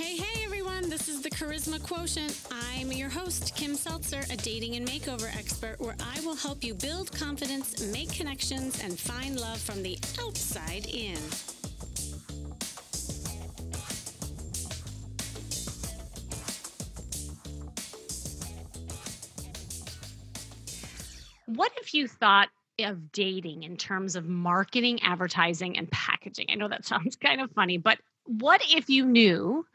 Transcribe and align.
Hey, 0.00 0.16
hey, 0.16 0.44
everyone. 0.46 0.88
This 0.88 1.10
is 1.10 1.20
the 1.20 1.28
Charisma 1.28 1.78
Quotient. 1.82 2.40
I'm 2.50 2.90
your 2.90 3.10
host, 3.10 3.54
Kim 3.54 3.74
Seltzer, 3.74 4.22
a 4.30 4.36
dating 4.38 4.76
and 4.76 4.88
makeover 4.88 5.28
expert, 5.36 5.78
where 5.78 5.94
I 6.00 6.18
will 6.20 6.34
help 6.34 6.64
you 6.64 6.72
build 6.72 7.12
confidence, 7.12 7.84
make 7.92 8.10
connections, 8.10 8.82
and 8.82 8.98
find 8.98 9.38
love 9.38 9.60
from 9.60 9.82
the 9.82 9.98
outside 10.18 10.86
in. 10.86 11.18
What 21.44 21.72
if 21.76 21.92
you 21.92 22.08
thought 22.08 22.48
of 22.78 23.12
dating 23.12 23.64
in 23.64 23.76
terms 23.76 24.16
of 24.16 24.26
marketing, 24.26 25.02
advertising, 25.02 25.76
and 25.76 25.90
packaging? 25.90 26.46
I 26.50 26.54
know 26.54 26.68
that 26.68 26.86
sounds 26.86 27.16
kind 27.22 27.42
of 27.42 27.50
funny, 27.50 27.76
but 27.76 27.98
what 28.38 28.62
if 28.68 28.88
you 28.88 29.04
knew 29.04 29.66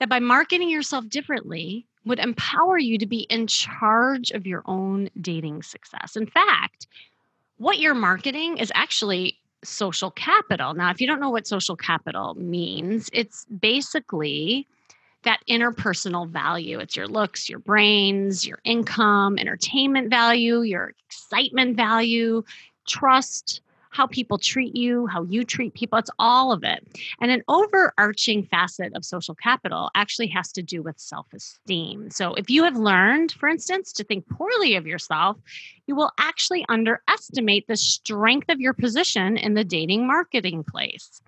that 0.00 0.08
by 0.08 0.18
marketing 0.18 0.68
yourself 0.68 1.08
differently 1.08 1.86
would 2.04 2.18
empower 2.18 2.78
you 2.78 2.98
to 2.98 3.06
be 3.06 3.20
in 3.30 3.46
charge 3.46 4.30
of 4.32 4.46
your 4.46 4.62
own 4.66 5.08
dating 5.20 5.62
success? 5.62 6.16
In 6.16 6.26
fact, 6.26 6.88
what 7.58 7.78
you're 7.78 7.94
marketing 7.94 8.58
is 8.58 8.72
actually 8.74 9.38
social 9.62 10.10
capital. 10.10 10.74
Now, 10.74 10.90
if 10.90 11.00
you 11.00 11.06
don't 11.06 11.20
know 11.20 11.30
what 11.30 11.46
social 11.46 11.76
capital 11.76 12.34
means, 12.34 13.08
it's 13.12 13.44
basically 13.44 14.66
that 15.22 15.38
interpersonal 15.48 16.28
value. 16.28 16.80
It's 16.80 16.96
your 16.96 17.06
looks, 17.06 17.48
your 17.48 17.60
brains, 17.60 18.44
your 18.44 18.58
income, 18.64 19.38
entertainment 19.38 20.10
value, 20.10 20.62
your 20.62 20.94
excitement 21.06 21.76
value, 21.76 22.42
trust, 22.88 23.60
how 23.92 24.06
people 24.06 24.38
treat 24.38 24.74
you, 24.74 25.06
how 25.06 25.22
you 25.24 25.44
treat 25.44 25.74
people. 25.74 25.98
It's 25.98 26.10
all 26.18 26.50
of 26.50 26.64
it. 26.64 26.86
And 27.20 27.30
an 27.30 27.42
overarching 27.46 28.44
facet 28.44 28.94
of 28.96 29.04
social 29.04 29.34
capital 29.34 29.90
actually 29.94 30.28
has 30.28 30.50
to 30.52 30.62
do 30.62 30.82
with 30.82 30.98
self 30.98 31.26
esteem. 31.32 32.10
So 32.10 32.34
if 32.34 32.50
you 32.50 32.64
have 32.64 32.76
learned, 32.76 33.32
for 33.32 33.48
instance, 33.48 33.92
to 33.94 34.04
think 34.04 34.28
poorly 34.28 34.74
of 34.74 34.86
yourself, 34.86 35.36
you 35.86 35.94
will 35.94 36.10
actually 36.18 36.64
underestimate 36.68 37.66
the 37.68 37.76
strength 37.76 38.48
of 38.48 38.60
your 38.60 38.72
position 38.72 39.36
in 39.36 39.54
the 39.54 39.64
dating 39.64 40.06
marketing 40.06 40.64
place. 40.64 41.20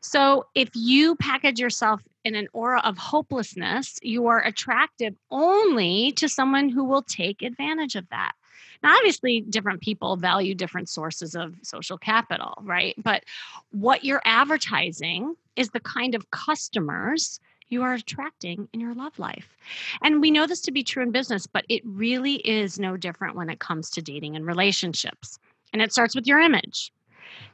So 0.00 0.46
if 0.54 0.70
you 0.74 1.16
package 1.16 1.58
yourself 1.58 2.00
in 2.24 2.34
an 2.34 2.48
aura 2.52 2.80
of 2.84 2.96
hopelessness, 2.96 3.98
you 4.02 4.28
are 4.28 4.44
attractive 4.44 5.14
only 5.30 6.12
to 6.12 6.28
someone 6.28 6.68
who 6.68 6.84
will 6.84 7.02
take 7.02 7.42
advantage 7.42 7.96
of 7.96 8.08
that. 8.10 8.32
Now, 8.82 8.96
obviously, 8.96 9.40
different 9.40 9.80
people 9.80 10.16
value 10.16 10.54
different 10.54 10.88
sources 10.88 11.34
of 11.34 11.54
social 11.62 11.98
capital, 11.98 12.54
right? 12.62 12.94
But 13.02 13.24
what 13.70 14.04
you're 14.04 14.22
advertising 14.24 15.36
is 15.56 15.70
the 15.70 15.80
kind 15.80 16.14
of 16.14 16.30
customers 16.30 17.40
you 17.68 17.82
are 17.82 17.94
attracting 17.94 18.68
in 18.72 18.80
your 18.80 18.94
love 18.94 19.18
life. 19.18 19.56
And 20.02 20.20
we 20.20 20.30
know 20.30 20.46
this 20.46 20.60
to 20.62 20.72
be 20.72 20.82
true 20.82 21.02
in 21.02 21.10
business, 21.10 21.46
but 21.46 21.64
it 21.68 21.82
really 21.84 22.36
is 22.36 22.78
no 22.78 22.96
different 22.96 23.36
when 23.36 23.50
it 23.50 23.58
comes 23.58 23.90
to 23.90 24.02
dating 24.02 24.36
and 24.36 24.46
relationships. 24.46 25.38
And 25.72 25.82
it 25.82 25.92
starts 25.92 26.14
with 26.14 26.26
your 26.26 26.38
image. 26.38 26.92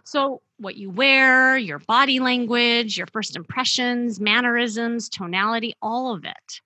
So, 0.04 0.40
what 0.58 0.76
you 0.76 0.88
wear, 0.88 1.56
your 1.56 1.80
body 1.80 2.20
language, 2.20 2.96
your 2.96 3.08
first 3.08 3.34
impressions, 3.34 4.20
mannerisms, 4.20 5.08
tonality, 5.08 5.74
all 5.82 6.14
of 6.14 6.24
it. 6.24 6.60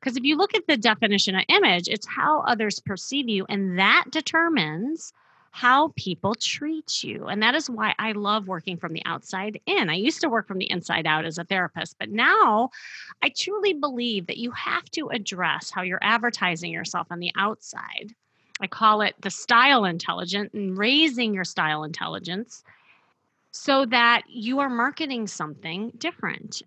Because 0.00 0.16
if 0.16 0.24
you 0.24 0.36
look 0.36 0.54
at 0.54 0.66
the 0.66 0.76
definition 0.76 1.36
of 1.36 1.44
image, 1.48 1.88
it's 1.88 2.06
how 2.06 2.40
others 2.40 2.80
perceive 2.80 3.28
you, 3.28 3.44
and 3.48 3.78
that 3.78 4.06
determines 4.10 5.12
how 5.52 5.92
people 5.96 6.34
treat 6.34 7.02
you. 7.02 7.26
And 7.26 7.42
that 7.42 7.54
is 7.54 7.68
why 7.68 7.94
I 7.98 8.12
love 8.12 8.46
working 8.46 8.76
from 8.76 8.92
the 8.92 9.02
outside 9.04 9.60
in. 9.66 9.90
I 9.90 9.94
used 9.94 10.20
to 10.20 10.28
work 10.28 10.46
from 10.46 10.58
the 10.58 10.70
inside 10.70 11.06
out 11.06 11.24
as 11.24 11.38
a 11.38 11.44
therapist, 11.44 11.96
but 11.98 12.08
now 12.08 12.70
I 13.22 13.32
truly 13.36 13.72
believe 13.72 14.26
that 14.28 14.38
you 14.38 14.52
have 14.52 14.84
to 14.92 15.08
address 15.08 15.70
how 15.70 15.82
you're 15.82 15.98
advertising 16.02 16.72
yourself 16.72 17.08
on 17.10 17.18
the 17.18 17.32
outside. 17.36 18.14
I 18.60 18.68
call 18.68 19.02
it 19.02 19.14
the 19.20 19.30
style 19.30 19.84
intelligence 19.84 20.50
and 20.54 20.76
raising 20.78 21.34
your 21.34 21.44
style 21.44 21.82
intelligence 21.82 22.62
so 23.52 23.86
that 23.86 24.22
you 24.28 24.60
are 24.60 24.70
marketing 24.70 25.26
something 25.26 25.92
different. 25.98 26.62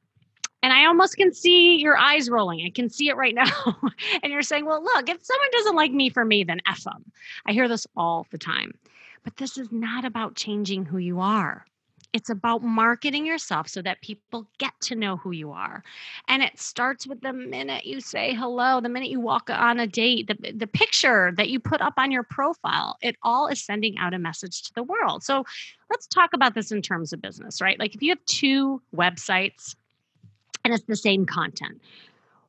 And 0.64 0.72
I 0.72 0.86
almost 0.86 1.18
can 1.18 1.34
see 1.34 1.76
your 1.76 1.98
eyes 1.98 2.30
rolling. 2.30 2.66
I 2.66 2.70
can 2.70 2.90
see 2.90 3.10
it 3.10 3.18
right 3.18 3.36
now. 3.36 3.78
and 4.24 4.32
you're 4.32 4.42
saying, 4.42 4.66
well, 4.66 4.82
look, 4.82 5.10
if 5.10 5.24
someone 5.24 5.50
doesn't 5.52 5.76
like 5.76 5.92
me 5.92 6.10
for 6.10 6.24
me, 6.24 6.46
then 6.46 6.62
F 6.68 6.86
them. 6.86 7.04
I 7.46 7.52
hear 7.52 7.68
this 7.68 7.86
all 7.98 8.26
the 8.32 8.38
time. 8.38 8.74
But 9.24 9.36
this 9.36 9.58
is 9.58 9.72
not 9.72 10.06
about 10.06 10.36
changing 10.36 10.86
who 10.86 10.98
you 10.98 11.20
are. 11.20 11.66
It's 12.14 12.30
about 12.30 12.64
marketing 12.64 13.26
yourself 13.26 13.68
so 13.68 13.82
that 13.82 14.02
people 14.02 14.48
get 14.60 14.74
to 14.82 14.96
know 14.96 15.18
who 15.18 15.32
you 15.32 15.52
are. 15.52 15.84
And 16.28 16.44
it 16.44 16.60
starts 16.60 17.08
with 17.08 17.22
the 17.22 17.34
minute 17.34 17.86
you 17.86 18.00
say 18.00 18.34
hello, 18.36 18.80
the 18.80 18.88
minute 18.88 19.10
you 19.10 19.20
walk 19.20 19.50
on 19.50 19.80
a 19.80 19.88
date, 19.88 20.28
the, 20.28 20.54
the 20.54 20.68
picture 20.68 21.34
that 21.36 21.50
you 21.50 21.60
put 21.60 21.82
up 21.82 21.96
on 21.98 22.12
your 22.12 22.24
profile. 22.24 22.98
It 23.02 23.18
all 23.24 23.48
is 23.48 23.66
sending 23.66 23.98
out 23.98 24.14
a 24.14 24.20
message 24.20 24.62
to 24.64 24.74
the 24.76 24.84
world. 24.84 25.24
So 25.24 25.44
let's 25.90 26.06
talk 26.06 26.34
about 26.34 26.54
this 26.54 26.72
in 26.72 26.84
terms 26.84 27.12
of 27.12 27.22
business, 27.22 27.60
right? 27.60 27.80
Like 27.80 27.96
if 27.96 28.02
you 28.02 28.12
have 28.12 28.24
two 28.26 28.82
websites 28.96 29.76
and 30.64 30.74
it's 30.74 30.86
the 30.86 30.96
same 30.96 31.26
content, 31.26 31.82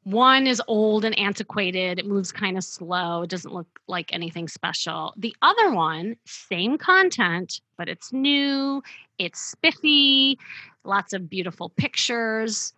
one 0.04 0.46
is 0.46 0.60
old 0.68 1.04
and 1.04 1.18
antiquated. 1.18 1.98
It 1.98 2.06
moves 2.06 2.30
kind 2.30 2.58
of 2.58 2.64
slow. 2.64 3.22
It 3.22 3.30
doesn't 3.30 3.54
look 3.54 3.80
like 3.86 4.12
anything 4.12 4.48
special. 4.48 5.14
The 5.16 5.34
other 5.40 5.72
one, 5.72 6.16
same 6.26 6.76
content, 6.76 7.60
but 7.78 7.88
it's 7.88 8.12
new, 8.12 8.82
it's 9.18 9.40
spiffy, 9.40 10.38
lots 10.84 11.14
of 11.14 11.30
beautiful 11.30 11.70
pictures, 11.70 12.74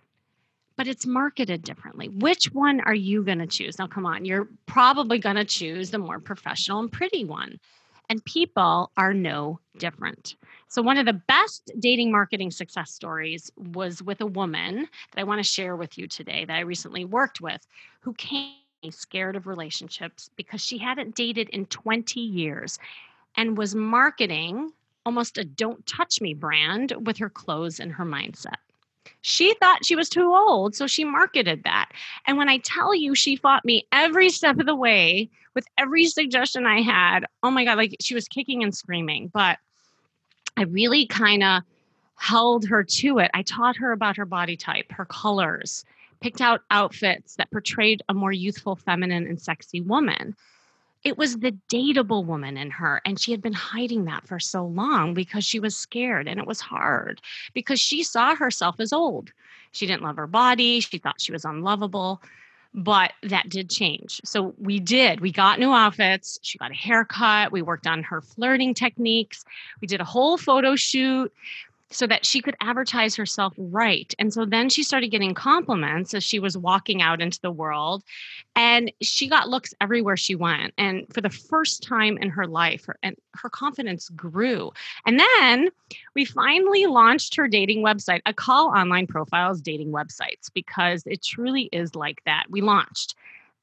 but 0.77 0.87
it's 0.87 1.05
marketed 1.05 1.63
differently. 1.63 2.09
Which 2.09 2.53
one 2.53 2.81
are 2.81 2.95
you 2.95 3.25
going 3.25 3.39
to 3.39 3.47
choose? 3.47 3.79
Now, 3.79 3.89
come 3.89 4.07
on, 4.07 4.25
you're 4.25 4.49
probably 4.67 5.19
going 5.19 5.37
to 5.37 5.45
choose 5.45 5.91
the 5.91 5.99
more 5.99 6.21
professional 6.21 6.79
and 6.79 6.93
pretty 6.93 7.25
one. 7.25 7.59
And 8.09 8.25
people 8.25 8.93
are 8.97 9.13
no 9.13 9.59
different. 9.79 10.37
So, 10.77 10.83
one 10.83 10.99
of 10.99 11.07
the 11.07 11.15
best 11.15 11.73
dating 11.79 12.13
marketing 12.13 12.51
success 12.51 12.91
stories 12.91 13.51
was 13.57 14.03
with 14.03 14.21
a 14.21 14.27
woman 14.27 14.87
that 15.13 15.21
I 15.23 15.25
want 15.25 15.39
to 15.39 15.43
share 15.43 15.75
with 15.75 15.97
you 15.97 16.07
today 16.07 16.45
that 16.45 16.55
I 16.55 16.61
recently 16.61 17.03
worked 17.03 17.41
with 17.41 17.67
who 18.01 18.13
came 18.13 18.53
scared 18.91 19.37
of 19.37 19.47
relationships 19.47 20.29
because 20.37 20.63
she 20.63 20.77
hadn't 20.77 21.15
dated 21.15 21.49
in 21.49 21.65
20 21.65 22.21
years 22.21 22.79
and 23.39 23.57
was 23.57 23.75
marketing 23.75 24.71
almost 25.07 25.39
a 25.39 25.45
don't 25.45 25.87
touch 25.87 26.21
me 26.21 26.35
brand 26.35 26.93
with 27.07 27.17
her 27.17 27.31
clothes 27.31 27.81
and 27.81 27.93
her 27.93 28.05
mindset. 28.05 28.57
She 29.23 29.55
thought 29.55 29.87
she 29.87 29.97
was 29.97 30.11
too 30.11 30.35
old, 30.35 30.75
so 30.75 30.87
she 30.87 31.05
marketed 31.05 31.65
that. 31.65 31.89
And 32.27 32.37
when 32.37 32.51
I 32.51 32.59
tell 32.59 32.95
you 32.95 33.15
she 33.15 33.37
fought 33.37 33.65
me 33.65 33.87
every 33.93 34.29
step 34.29 34.59
of 34.59 34.67
the 34.67 34.77
way 34.77 35.31
with 35.55 35.65
every 35.79 36.05
suggestion 36.05 36.67
I 36.67 36.83
had, 36.83 37.21
oh 37.43 37.51
my 37.51 37.65
God, 37.65 37.79
like 37.79 37.97
she 37.99 38.15
was 38.15 38.29
kicking 38.29 38.63
and 38.63 38.77
screaming. 38.77 39.31
But 39.33 39.59
I 40.57 40.63
really 40.63 41.07
kind 41.07 41.43
of 41.43 41.63
held 42.17 42.67
her 42.67 42.83
to 42.83 43.19
it. 43.19 43.31
I 43.35 43.43
taught 43.43 43.77
her 43.77 43.93
about 43.93 44.17
her 44.17 44.25
body 44.25 44.57
type, 44.57 44.91
her 44.93 45.05
colors, 45.05 45.85
picked 46.21 46.41
out 46.41 46.63
outfits 46.71 47.37
that 47.37 47.51
portrayed 47.51 48.03
a 48.09 48.15
more 48.15 48.33
youthful, 48.33 48.77
feminine, 48.77 49.27
and 49.27 49.41
sexy 49.41 49.81
woman 49.81 50.35
it 51.07 51.17
was 51.17 51.37
the 51.37 51.57
dateable 51.69 52.25
woman 52.25 52.57
in 52.57 52.69
her. 52.69 53.01
And 53.05 53.21
she 53.21 53.31
had 53.31 53.41
been 53.41 53.53
hiding 53.53 54.07
that 54.07 54.27
for 54.27 54.41
so 54.41 54.67
long 54.67 55.15
because 55.15 55.45
she 55.45 55.61
was 55.61 55.77
scared 55.77 56.27
and 56.27 56.41
it 56.41 56.49
was 56.49 56.61
hard 56.61 57.21
because 57.55 57.79
she 57.79 58.03
saw 58.03 58.35
herself 58.35 58.81
as 58.81 58.93
old. 58.93 59.31
She 59.71 59.87
didn't 59.87 60.03
love 60.03 60.17
her 60.17 60.27
body. 60.27 60.81
She 60.81 60.99
thought 60.99 61.21
she 61.21 61.31
was 61.31 61.45
unlovable. 61.45 62.21
But 62.77 63.15
that 63.23 63.49
did 63.49 63.71
change. 63.71 64.21
So 64.25 64.55
we 64.59 64.79
did. 64.79 65.21
We 65.21 65.33
got 65.33 65.59
new 65.59 65.73
outfits. 65.73 66.39
She 66.43 66.59
got 66.59 66.71
a 66.71 66.75
haircut. 66.75 67.51
We 67.51 67.63
worked 67.63 67.87
on 67.87 68.03
her 68.03 68.21
flirting 68.21 68.75
techniques. 68.75 69.47
We 69.81 69.89
did 69.89 70.03
a 70.03 70.05
whole 70.05 70.37
photo 70.37 70.77
shoot 70.77 71.33
so 71.91 72.07
that 72.07 72.27
she 72.27 72.41
could 72.41 72.57
advertise 72.61 73.15
herself 73.15 73.55
right. 73.57 74.13
And 74.19 74.33
so 74.33 74.45
then 74.45 74.69
she 74.69 74.83
started 74.83 75.09
getting 75.09 75.35
compliments 75.35 76.15
as 76.15 76.25
she 76.25 76.39
was 76.39 76.57
walking 76.57 77.01
out 77.01 77.21
into 77.21 77.41
the 77.41 77.51
world. 77.51 78.03
And 78.57 78.91
she 79.03 79.29
got 79.29 79.49
looks 79.49 79.73
everywhere 79.81 80.17
she 80.17 80.35
went. 80.35 80.75
And 80.79 81.07
for 81.13 81.21
the 81.21 81.31
first 81.31 81.83
time 81.83 82.19
in 82.19 82.29
her 82.31 82.47
life, 82.47 82.87
her, 82.87 82.97
and 83.03 83.17
her 83.35 83.49
confidence 83.49 84.09
grew. 84.11 84.73
And 85.07 85.21
then 85.21 85.69
we 86.15 86.25
finally 86.25 86.87
launched 86.87 87.37
her 87.37 87.47
dating 87.47 87.85
website. 87.85 88.21
I 88.27 88.33
call 88.33 88.69
online 88.69 89.07
profiles 89.07 89.61
dating 89.61 89.93
websites 89.93 90.51
because 90.53 91.05
it 91.07 91.23
truly 91.23 91.69
is 91.73 91.95
like 91.95 92.23
that. 92.25 92.47
We 92.51 92.63
launched 92.63 93.15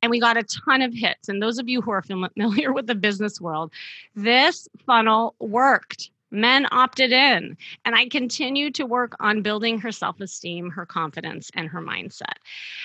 and 0.02 0.10
we 0.10 0.20
got 0.20 0.38
a 0.38 0.44
ton 0.44 0.82
of 0.82 0.94
hits. 0.94 1.28
And 1.28 1.42
those 1.42 1.58
of 1.60 1.68
you 1.68 1.82
who 1.82 1.92
are 1.92 2.02
familiar 2.36 2.72
with 2.72 2.88
the 2.88 2.96
business 2.96 3.42
world, 3.42 3.74
this 4.16 4.68
funnel 4.86 5.36
worked 5.40 6.10
men 6.34 6.68
opted 6.72 7.14
in. 7.14 7.58
And 7.86 7.96
I 7.96 8.10
continued 8.10 8.76
to 8.76 8.86
work 8.86 9.16
on 9.22 9.42
building 9.44 9.80
her 9.80 9.92
self 9.92 10.20
esteem, 10.22 10.72
her 10.72 10.86
confidence, 10.86 11.52
and 11.56 11.70
her 11.70 11.82
mindset 11.82 12.38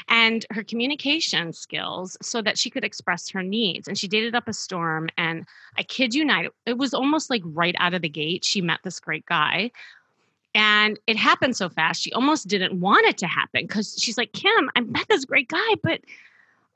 and 0.08 0.46
her 0.50 0.62
communication 0.64 1.52
skills 1.52 2.16
so 2.22 2.42
that 2.42 2.58
she 2.58 2.70
could 2.70 2.84
express 2.84 3.28
her 3.30 3.42
needs. 3.42 3.88
And 3.88 3.98
she 3.98 4.08
dated 4.08 4.34
up 4.34 4.48
a 4.48 4.52
storm. 4.52 5.08
And 5.18 5.46
I 5.78 5.82
kid 5.84 6.14
you 6.14 6.24
not, 6.24 6.46
it 6.66 6.78
was 6.78 6.94
almost 6.94 7.30
like 7.30 7.42
right 7.44 7.74
out 7.78 7.94
of 7.94 8.02
the 8.02 8.08
gate, 8.08 8.44
she 8.44 8.60
met 8.60 8.80
this 8.84 9.00
great 9.00 9.26
guy 9.26 9.70
And 10.54 10.98
it 11.06 11.16
happened 11.16 11.56
so 11.56 11.68
fast. 11.68 12.02
She 12.02 12.12
almost 12.12 12.48
didn't 12.48 12.80
want 12.80 13.06
it 13.06 13.18
to 13.18 13.26
happen 13.26 13.66
because 13.66 13.96
she's 13.98 14.18
like, 14.18 14.32
Kim, 14.32 14.70
I 14.76 14.80
met 14.80 15.06
this 15.08 15.24
great 15.24 15.48
guy, 15.48 15.74
but 15.82 16.00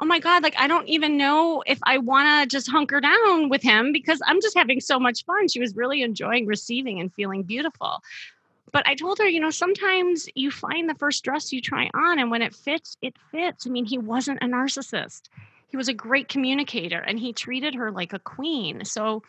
oh 0.03 0.05
my 0.05 0.19
God, 0.19 0.43
like 0.43 0.57
I 0.59 0.67
don't 0.67 0.89
even 0.89 1.17
know 1.17 1.63
if 1.65 1.79
I 1.85 1.99
want 1.99 2.27
to 2.27 2.53
just 2.53 2.69
hunker 2.69 3.01
down 3.01 3.49
with 3.49 3.63
him 3.63 3.93
because 3.93 4.21
I'm 4.27 4.41
just 4.41 4.59
having 4.59 4.81
so 4.81 4.99
much 4.99 5.25
fun. 5.25 5.47
She 5.47 5.61
was 5.61 5.77
really 5.77 6.03
enjoying 6.03 6.45
receiving 6.45 6.99
and 6.99 7.15
feeling 7.15 7.45
beautiful. 7.45 8.03
But 8.73 8.85
I 8.89 8.97
told 8.97 9.19
her, 9.19 9.29
you 9.29 9.39
know, 9.39 9.51
sometimes 9.51 10.29
you 10.35 10.51
find 10.51 10.89
the 10.89 10.97
first 10.97 11.23
dress 11.23 11.53
you 11.53 11.61
try 11.61 11.89
on, 11.95 12.19
and 12.19 12.33
when 12.33 12.43
it 12.43 12.53
fits, 12.53 12.97
it 13.01 13.15
fits. 13.31 13.65
I 13.65 13.71
mean, 13.71 13.85
he 13.85 13.97
wasn't 13.97 14.43
a 14.43 14.47
narcissist, 14.47 15.29
he 15.69 15.77
was 15.77 15.89
a 15.89 15.95
great 15.95 16.29
communicator 16.29 16.99
and 16.99 17.19
he 17.19 17.33
treated 17.33 17.75
her 17.77 17.93
like 17.93 18.13
a 18.13 18.19
queen. 18.19 18.85
So 18.85 19.23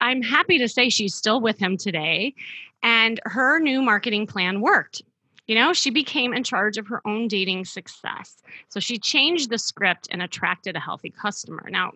I'm 0.00 0.20
happy 0.20 0.58
to 0.58 0.68
say 0.68 0.88
she's 0.88 1.14
still 1.14 1.40
with 1.40 1.58
him 1.58 1.76
today. 1.76 2.34
And 2.82 3.20
her 3.24 3.60
new 3.60 3.80
marketing 3.80 4.26
plan 4.26 4.60
worked. 4.60 5.02
You 5.46 5.54
know, 5.54 5.72
she 5.72 5.90
became 5.90 6.32
in 6.32 6.44
charge 6.44 6.78
of 6.78 6.86
her 6.86 7.00
own 7.06 7.28
dating 7.28 7.64
success. 7.64 8.42
So 8.68 8.80
she 8.80 8.98
changed 8.98 9.50
the 9.50 9.58
script 9.58 10.08
and 10.10 10.22
attracted 10.22 10.76
a 10.76 10.80
healthy 10.80 11.10
customer. 11.10 11.68
Now, 11.68 11.92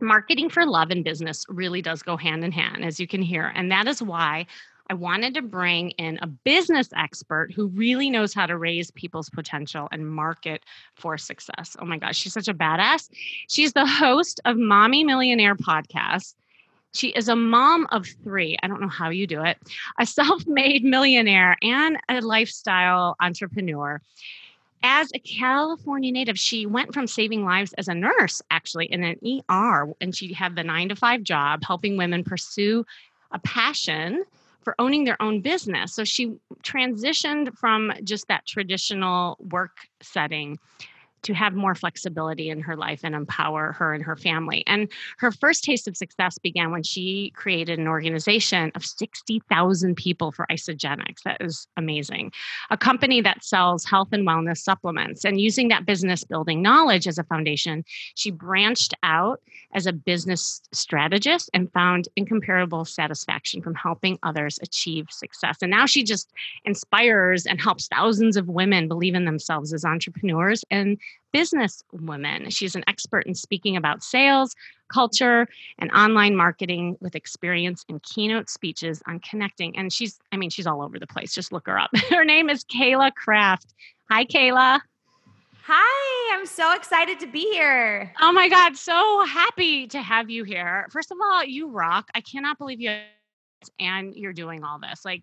marketing 0.00 0.50
for 0.50 0.66
love 0.66 0.90
and 0.90 1.04
business 1.04 1.44
really 1.48 1.80
does 1.80 2.02
go 2.02 2.16
hand 2.16 2.44
in 2.44 2.52
hand, 2.52 2.84
as 2.84 2.98
you 2.98 3.06
can 3.06 3.22
hear. 3.22 3.52
And 3.54 3.70
that 3.70 3.86
is 3.86 4.02
why 4.02 4.46
I 4.88 4.94
wanted 4.94 5.34
to 5.34 5.42
bring 5.42 5.90
in 5.90 6.18
a 6.22 6.26
business 6.26 6.90
expert 6.96 7.52
who 7.52 7.66
really 7.68 8.08
knows 8.08 8.34
how 8.34 8.46
to 8.46 8.56
raise 8.56 8.90
people's 8.92 9.28
potential 9.30 9.88
and 9.90 10.08
market 10.08 10.62
for 10.94 11.18
success. 11.18 11.76
Oh 11.80 11.84
my 11.84 11.98
gosh, 11.98 12.16
she's 12.16 12.34
such 12.34 12.48
a 12.48 12.54
badass. 12.54 13.10
She's 13.48 13.72
the 13.72 13.86
host 13.86 14.40
of 14.44 14.56
Mommy 14.56 15.02
Millionaire 15.02 15.56
podcast. 15.56 16.34
She 16.96 17.08
is 17.08 17.28
a 17.28 17.36
mom 17.36 17.86
of 17.92 18.06
three. 18.24 18.56
I 18.62 18.68
don't 18.68 18.80
know 18.80 18.88
how 18.88 19.10
you 19.10 19.26
do 19.26 19.44
it, 19.44 19.58
a 19.98 20.06
self 20.06 20.46
made 20.46 20.84
millionaire 20.96 21.56
and 21.62 21.98
a 22.08 22.20
lifestyle 22.20 23.16
entrepreneur. 23.20 24.00
As 24.82 25.10
a 25.14 25.18
California 25.18 26.12
native, 26.12 26.38
she 26.38 26.64
went 26.64 26.94
from 26.94 27.06
saving 27.06 27.44
lives 27.44 27.72
as 27.74 27.88
a 27.88 27.94
nurse, 27.94 28.40
actually, 28.50 28.86
in 28.86 29.02
an 29.02 29.42
ER, 29.50 29.92
and 30.00 30.14
she 30.14 30.32
had 30.32 30.54
the 30.54 30.62
nine 30.62 30.88
to 30.90 30.96
five 30.96 31.22
job 31.22 31.62
helping 31.64 31.96
women 31.96 32.22
pursue 32.22 32.86
a 33.32 33.38
passion 33.40 34.24
for 34.62 34.74
owning 34.78 35.04
their 35.04 35.20
own 35.20 35.40
business. 35.40 35.94
So 35.94 36.04
she 36.04 36.36
transitioned 36.62 37.56
from 37.56 37.92
just 38.04 38.28
that 38.28 38.46
traditional 38.46 39.36
work 39.40 39.76
setting 40.02 40.58
to 41.26 41.34
have 41.34 41.54
more 41.54 41.74
flexibility 41.74 42.50
in 42.50 42.60
her 42.60 42.76
life 42.76 43.00
and 43.02 43.14
empower 43.14 43.72
her 43.72 43.92
and 43.92 44.04
her 44.04 44.16
family. 44.16 44.62
And 44.66 44.88
her 45.18 45.32
first 45.32 45.64
taste 45.64 45.88
of 45.88 45.96
success 45.96 46.38
began 46.38 46.70
when 46.70 46.84
she 46.84 47.32
created 47.34 47.80
an 47.80 47.88
organization 47.88 48.70
of 48.76 48.84
60,000 48.84 49.96
people 49.96 50.30
for 50.30 50.46
Isagenix. 50.50 51.22
That 51.24 51.38
is 51.40 51.66
amazing. 51.76 52.32
A 52.70 52.76
company 52.76 53.20
that 53.22 53.44
sells 53.44 53.84
health 53.84 54.08
and 54.12 54.26
wellness 54.26 54.58
supplements. 54.58 55.24
And 55.24 55.40
using 55.40 55.68
that 55.68 55.84
business 55.84 56.22
building 56.22 56.62
knowledge 56.62 57.08
as 57.08 57.18
a 57.18 57.24
foundation, 57.24 57.84
she 58.14 58.30
branched 58.30 58.94
out 59.02 59.40
as 59.74 59.86
a 59.86 59.92
business 59.92 60.62
strategist 60.72 61.50
and 61.52 61.72
found 61.72 62.08
incomparable 62.14 62.84
satisfaction 62.84 63.62
from 63.62 63.74
helping 63.74 64.16
others 64.22 64.60
achieve 64.62 65.06
success. 65.10 65.58
And 65.60 65.72
now 65.72 65.86
she 65.86 66.04
just 66.04 66.32
inspires 66.64 67.46
and 67.46 67.60
helps 67.60 67.88
thousands 67.88 68.36
of 68.36 68.48
women 68.48 68.86
believe 68.86 69.16
in 69.16 69.24
themselves 69.24 69.72
as 69.72 69.84
entrepreneurs 69.84 70.64
and 70.70 70.98
business 71.32 71.82
woman. 71.92 72.48
She's 72.50 72.74
an 72.74 72.84
expert 72.86 73.26
in 73.26 73.34
speaking 73.34 73.76
about 73.76 74.02
sales, 74.02 74.54
culture, 74.88 75.46
and 75.78 75.90
online 75.92 76.34
marketing 76.34 76.96
with 77.00 77.14
experience 77.14 77.84
in 77.88 78.00
keynote 78.00 78.48
speeches 78.48 79.02
on 79.06 79.20
connecting. 79.20 79.76
And 79.76 79.92
she's, 79.92 80.18
I 80.32 80.36
mean, 80.36 80.50
she's 80.50 80.66
all 80.66 80.82
over 80.82 80.98
the 80.98 81.06
place. 81.06 81.34
Just 81.34 81.52
look 81.52 81.66
her 81.66 81.78
up. 81.78 81.90
her 82.10 82.24
name 82.24 82.48
is 82.48 82.64
Kayla 82.64 83.12
Kraft. 83.14 83.74
Hi, 84.10 84.24
Kayla. 84.24 84.80
Hi, 85.68 86.34
I'm 86.34 86.46
so 86.46 86.74
excited 86.74 87.18
to 87.20 87.26
be 87.26 87.40
here. 87.52 88.12
Oh 88.20 88.30
my 88.32 88.48
God, 88.48 88.76
so 88.76 89.24
happy 89.26 89.88
to 89.88 90.00
have 90.00 90.30
you 90.30 90.44
here. 90.44 90.86
First 90.90 91.10
of 91.10 91.18
all, 91.20 91.44
you 91.44 91.68
rock. 91.68 92.08
I 92.14 92.20
cannot 92.20 92.56
believe 92.56 92.80
you 92.80 92.96
and 93.80 94.14
you're 94.14 94.32
doing 94.32 94.62
all 94.62 94.78
this. 94.78 95.04
Like, 95.04 95.22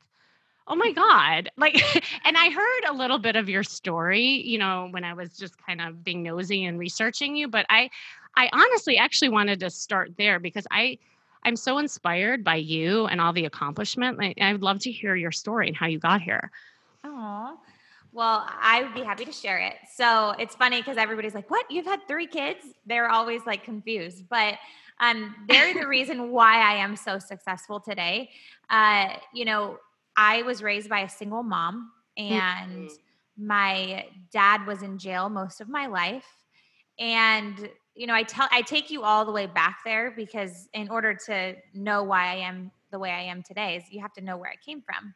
oh 0.68 0.76
my 0.76 0.92
god 0.92 1.50
like 1.58 1.76
and 2.26 2.38
i 2.38 2.50
heard 2.50 2.90
a 2.90 2.94
little 2.94 3.18
bit 3.18 3.36
of 3.36 3.50
your 3.50 3.64
story 3.64 4.42
you 4.46 4.58
know 4.58 4.88
when 4.92 5.04
i 5.04 5.14
was 5.14 5.38
just 5.38 5.58
kind 5.66 5.82
of 5.82 6.04
being 6.04 6.24
nosy 6.24 6.66
and 6.66 6.80
researching 6.80 7.36
you 7.36 7.48
but 7.48 7.66
i 7.70 7.90
i 8.36 8.50
honestly 8.54 8.98
actually 8.98 9.30
wanted 9.30 9.60
to 9.60 9.70
start 9.70 10.12
there 10.18 10.40
because 10.40 10.66
i 10.72 10.98
i'm 11.44 11.56
so 11.56 11.78
inspired 11.78 12.44
by 12.44 12.56
you 12.56 13.06
and 13.08 13.20
all 13.20 13.34
the 13.34 13.46
accomplishment 13.46 14.18
like, 14.18 14.38
i 14.40 14.52
would 14.52 14.64
love 14.64 14.80
to 14.80 14.92
hear 14.92 15.16
your 15.16 15.32
story 15.32 15.68
and 15.68 15.76
how 15.76 15.86
you 15.86 16.00
got 16.00 16.22
here. 16.22 16.52
Oh 17.04 17.58
well 18.14 18.48
i 18.62 18.82
would 18.82 18.94
be 18.94 19.04
happy 19.04 19.26
to 19.26 19.32
share 19.32 19.60
it. 19.60 19.76
So 19.94 20.32
it's 20.40 20.56
funny 20.56 20.78
because 20.80 20.98
everybody's 20.98 21.36
like 21.36 21.50
what? 21.52 21.70
You've 21.70 21.86
had 21.86 22.08
three 22.08 22.28
kids? 22.28 22.66
They're 22.86 23.10
always 23.10 23.46
like 23.46 23.64
confused 23.64 24.30
but 24.30 24.56
um, 25.00 25.36
they're 25.50 25.74
the 25.74 25.88
reason 25.98 26.32
why 26.32 26.62
i 26.62 26.76
am 26.76 26.96
so 26.96 27.20
successful 27.20 27.82
today. 27.82 28.30
Uh, 28.70 29.10
you 29.34 29.44
know 29.44 29.78
I 30.16 30.44
was 30.44 30.62
raised 30.62 30.90
by 30.90 31.00
a 31.00 31.10
single 31.10 31.44
mom, 31.44 31.92
and 32.18 32.90
mm-hmm. 32.90 33.48
my 33.48 34.06
dad 34.32 34.66
was 34.68 34.84
in 34.84 34.98
jail 34.98 35.30
most 35.30 35.62
of 35.62 35.70
my 35.70 35.88
life. 35.88 36.26
And 37.00 37.70
you 37.96 38.08
know, 38.08 38.14
I 38.14 38.24
tell 38.24 38.48
I 38.52 38.62
take 38.62 38.90
you 38.90 39.04
all 39.04 39.26
the 39.26 39.32
way 39.32 39.46
back 39.46 39.80
there 39.86 40.12
because 40.12 40.68
in 40.74 40.90
order 40.90 41.14
to 41.28 41.56
know 41.74 42.04
why 42.04 42.32
I 42.32 42.36
am 42.36 42.72
the 42.92 43.00
way 43.00 43.12
I 43.12 43.22
am 43.24 43.44
today, 43.44 43.76
is 43.78 43.84
you 43.92 44.02
have 44.02 44.14
to 44.14 44.22
know 44.22 44.38
where 44.38 44.50
I 44.50 44.56
came 44.64 44.82
from. 44.82 45.14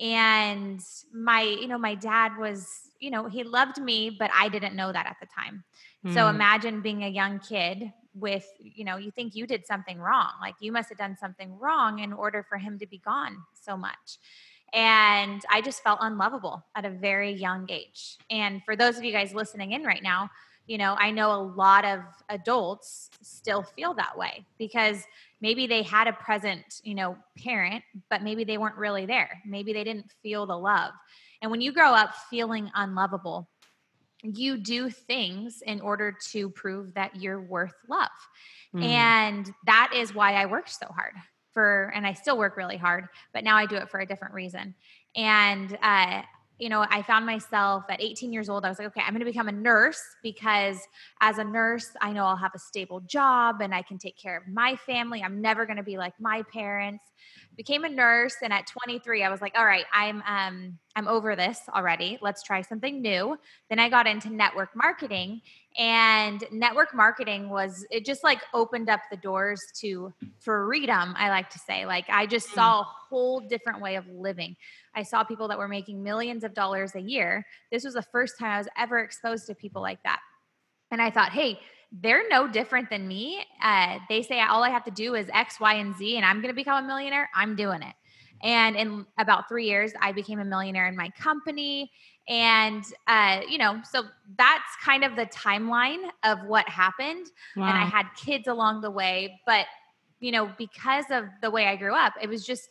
And 0.00 0.80
my, 1.12 1.42
you 1.42 1.66
know, 1.66 1.78
my 1.78 1.96
dad 1.96 2.36
was, 2.38 2.68
you 3.00 3.10
know, 3.10 3.26
he 3.26 3.42
loved 3.42 3.80
me, 3.80 4.14
but 4.16 4.30
I 4.32 4.48
didn't 4.48 4.76
know 4.76 4.92
that 4.92 5.06
at 5.06 5.16
the 5.20 5.26
time. 5.26 5.64
Mm. 6.06 6.14
So 6.14 6.28
imagine 6.28 6.82
being 6.82 7.02
a 7.02 7.08
young 7.08 7.40
kid 7.40 7.92
with, 8.20 8.46
you 8.58 8.84
know, 8.84 8.96
you 8.96 9.10
think 9.10 9.34
you 9.34 9.46
did 9.46 9.66
something 9.66 9.98
wrong. 9.98 10.30
Like 10.40 10.54
you 10.60 10.72
must 10.72 10.88
have 10.88 10.98
done 10.98 11.16
something 11.18 11.58
wrong 11.58 12.00
in 12.00 12.12
order 12.12 12.44
for 12.48 12.58
him 12.58 12.78
to 12.78 12.86
be 12.86 12.98
gone 12.98 13.36
so 13.52 13.76
much. 13.76 14.18
And 14.72 15.42
I 15.50 15.60
just 15.60 15.82
felt 15.82 15.98
unlovable 16.02 16.64
at 16.74 16.84
a 16.84 16.90
very 16.90 17.32
young 17.32 17.66
age. 17.70 18.18
And 18.30 18.62
for 18.64 18.76
those 18.76 18.98
of 18.98 19.04
you 19.04 19.12
guys 19.12 19.32
listening 19.32 19.72
in 19.72 19.82
right 19.82 20.02
now, 20.02 20.30
you 20.66 20.76
know, 20.76 20.94
I 20.98 21.10
know 21.10 21.32
a 21.32 21.40
lot 21.42 21.86
of 21.86 22.00
adults 22.28 23.08
still 23.22 23.62
feel 23.62 23.94
that 23.94 24.16
way 24.16 24.44
because 24.58 25.02
maybe 25.40 25.66
they 25.66 25.82
had 25.82 26.06
a 26.06 26.12
present, 26.12 26.82
you 26.84 26.94
know, 26.94 27.16
parent, 27.42 27.82
but 28.10 28.22
maybe 28.22 28.44
they 28.44 28.58
weren't 28.58 28.76
really 28.76 29.06
there. 29.06 29.40
Maybe 29.46 29.72
they 29.72 29.84
didn't 29.84 30.12
feel 30.22 30.44
the 30.44 30.58
love. 30.58 30.92
And 31.40 31.50
when 31.50 31.62
you 31.62 31.72
grow 31.72 31.92
up 31.92 32.14
feeling 32.28 32.70
unlovable, 32.74 33.48
you 34.22 34.56
do 34.56 34.90
things 34.90 35.62
in 35.64 35.80
order 35.80 36.16
to 36.30 36.50
prove 36.50 36.94
that 36.94 37.16
you're 37.16 37.40
worth 37.40 37.74
love. 37.88 38.08
Mm. 38.74 38.82
And 38.84 39.54
that 39.66 39.92
is 39.94 40.14
why 40.14 40.34
I 40.34 40.46
worked 40.46 40.70
so 40.70 40.86
hard 40.88 41.14
for, 41.52 41.92
and 41.94 42.06
I 42.06 42.12
still 42.12 42.36
work 42.36 42.56
really 42.56 42.76
hard, 42.76 43.08
but 43.32 43.44
now 43.44 43.56
I 43.56 43.66
do 43.66 43.76
it 43.76 43.88
for 43.88 44.00
a 44.00 44.06
different 44.06 44.34
reason. 44.34 44.74
And, 45.16 45.76
uh, 45.82 46.22
you 46.58 46.68
know, 46.68 46.84
I 46.90 47.02
found 47.02 47.24
myself 47.24 47.84
at 47.88 48.02
18 48.02 48.32
years 48.32 48.48
old. 48.48 48.64
I 48.64 48.68
was 48.68 48.78
like, 48.78 48.88
okay, 48.88 49.00
I'm 49.00 49.12
going 49.12 49.20
to 49.20 49.24
become 49.24 49.48
a 49.48 49.52
nurse 49.52 50.02
because 50.22 50.78
as 51.20 51.38
a 51.38 51.44
nurse, 51.44 51.90
I 52.00 52.12
know 52.12 52.24
I'll 52.24 52.36
have 52.36 52.54
a 52.54 52.58
stable 52.58 53.00
job 53.00 53.60
and 53.60 53.72
I 53.72 53.82
can 53.82 53.96
take 53.96 54.18
care 54.18 54.36
of 54.36 54.48
my 54.48 54.74
family. 54.74 55.22
I'm 55.22 55.40
never 55.40 55.66
going 55.66 55.76
to 55.76 55.84
be 55.84 55.96
like 55.96 56.14
my 56.20 56.42
parents. 56.52 57.04
Became 57.56 57.84
a 57.84 57.88
nurse 57.88 58.36
and 58.42 58.52
at 58.52 58.68
23 58.68 59.24
i 59.24 59.28
was 59.28 59.40
like 59.40 59.52
all 59.58 59.66
right 59.66 59.84
i'm 59.92 60.22
um 60.28 60.78
i'm 60.94 61.08
over 61.08 61.34
this 61.34 61.62
already. 61.74 62.16
Let's 62.22 62.44
try 62.44 62.62
something 62.62 63.02
new. 63.02 63.36
Then 63.68 63.80
i 63.80 63.88
got 63.88 64.06
into 64.06 64.30
network 64.30 64.76
marketing 64.76 65.42
and 65.76 66.44
network 66.52 66.94
marketing 66.94 67.50
was 67.50 67.84
it 67.90 68.04
just 68.04 68.22
like 68.22 68.40
opened 68.54 68.88
up 68.88 69.00
the 69.10 69.16
doors 69.16 69.60
to 69.80 70.12
freedom 70.38 71.14
i 71.18 71.28
like 71.30 71.50
to 71.50 71.58
say. 71.58 71.84
Like 71.84 72.04
i 72.08 72.26
just 72.26 72.48
saw 72.54 72.80
a 72.80 72.84
whole 72.84 73.40
different 73.40 73.80
way 73.80 73.96
of 73.96 74.06
living 74.06 74.56
i 74.98 75.02
saw 75.02 75.24
people 75.24 75.48
that 75.48 75.58
were 75.58 75.68
making 75.68 76.02
millions 76.02 76.44
of 76.44 76.52
dollars 76.54 76.94
a 76.94 77.00
year 77.00 77.44
this 77.72 77.84
was 77.84 77.94
the 77.94 78.02
first 78.02 78.38
time 78.38 78.50
i 78.50 78.58
was 78.58 78.68
ever 78.76 78.98
exposed 78.98 79.46
to 79.46 79.54
people 79.54 79.80
like 79.80 80.02
that 80.02 80.20
and 80.90 81.00
i 81.00 81.10
thought 81.10 81.32
hey 81.32 81.58
they're 81.90 82.28
no 82.28 82.46
different 82.46 82.90
than 82.90 83.08
me. 83.08 83.42
Uh, 83.62 83.98
they 84.08 84.22
say 84.22 84.40
all 84.40 84.62
I 84.62 84.70
have 84.70 84.84
to 84.84 84.90
do 84.90 85.14
is 85.14 85.28
X, 85.32 85.58
Y, 85.58 85.74
and 85.74 85.96
Z, 85.96 86.16
and 86.16 86.24
I'm 86.24 86.36
going 86.36 86.52
to 86.52 86.56
become 86.56 86.84
a 86.84 86.86
millionaire. 86.86 87.30
I'm 87.34 87.56
doing 87.56 87.82
it. 87.82 87.94
And 88.42 88.76
in 88.76 89.06
about 89.18 89.48
three 89.48 89.66
years, 89.66 89.92
I 90.00 90.12
became 90.12 90.38
a 90.38 90.44
millionaire 90.44 90.86
in 90.86 90.96
my 90.96 91.10
company. 91.18 91.90
And, 92.28 92.84
uh, 93.06 93.40
you 93.48 93.58
know, 93.58 93.80
so 93.90 94.04
that's 94.36 94.76
kind 94.84 95.02
of 95.02 95.16
the 95.16 95.26
timeline 95.26 96.10
of 96.24 96.44
what 96.44 96.68
happened. 96.68 97.26
Wow. 97.56 97.68
And 97.68 97.78
I 97.78 97.84
had 97.84 98.06
kids 98.16 98.46
along 98.46 98.82
the 98.82 98.90
way. 98.90 99.40
But, 99.46 99.66
you 100.20 100.30
know, 100.30 100.52
because 100.58 101.06
of 101.10 101.24
the 101.42 101.50
way 101.50 101.66
I 101.66 101.76
grew 101.76 101.94
up, 101.94 102.12
it 102.20 102.28
was 102.28 102.46
just 102.46 102.68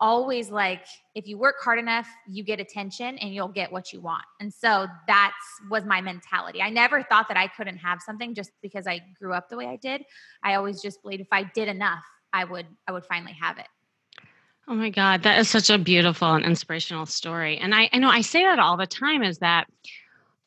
always 0.00 0.50
like 0.50 0.84
if 1.14 1.26
you 1.26 1.38
work 1.38 1.56
hard 1.62 1.78
enough 1.78 2.06
you 2.28 2.42
get 2.42 2.60
attention 2.60 3.16
and 3.18 3.34
you'll 3.34 3.48
get 3.48 3.70
what 3.70 3.92
you 3.92 4.00
want 4.00 4.24
and 4.40 4.52
so 4.52 4.86
that's 5.06 5.34
was 5.70 5.84
my 5.84 6.00
mentality 6.00 6.60
i 6.60 6.68
never 6.68 7.02
thought 7.02 7.28
that 7.28 7.36
i 7.36 7.46
couldn't 7.46 7.78
have 7.78 8.00
something 8.04 8.34
just 8.34 8.50
because 8.62 8.86
i 8.86 9.00
grew 9.18 9.32
up 9.32 9.48
the 9.48 9.56
way 9.56 9.66
i 9.66 9.76
did 9.76 10.02
i 10.42 10.54
always 10.54 10.82
just 10.82 11.02
believed 11.02 11.20
if 11.20 11.28
i 11.32 11.42
did 11.54 11.68
enough 11.68 12.04
i 12.32 12.44
would 12.44 12.66
i 12.86 12.92
would 12.92 13.04
finally 13.04 13.32
have 13.32 13.58
it 13.58 13.66
Oh 14.68 14.74
my 14.74 14.90
God, 14.90 15.22
that 15.22 15.38
is 15.38 15.48
such 15.48 15.70
a 15.70 15.78
beautiful 15.78 16.34
and 16.34 16.44
inspirational 16.44 17.06
story. 17.06 17.56
And 17.56 17.72
I, 17.72 17.88
I 17.92 17.98
know 17.98 18.08
I 18.08 18.20
say 18.22 18.42
that 18.42 18.58
all 18.58 18.76
the 18.76 18.84
time 18.84 19.22
is 19.22 19.38
that 19.38 19.68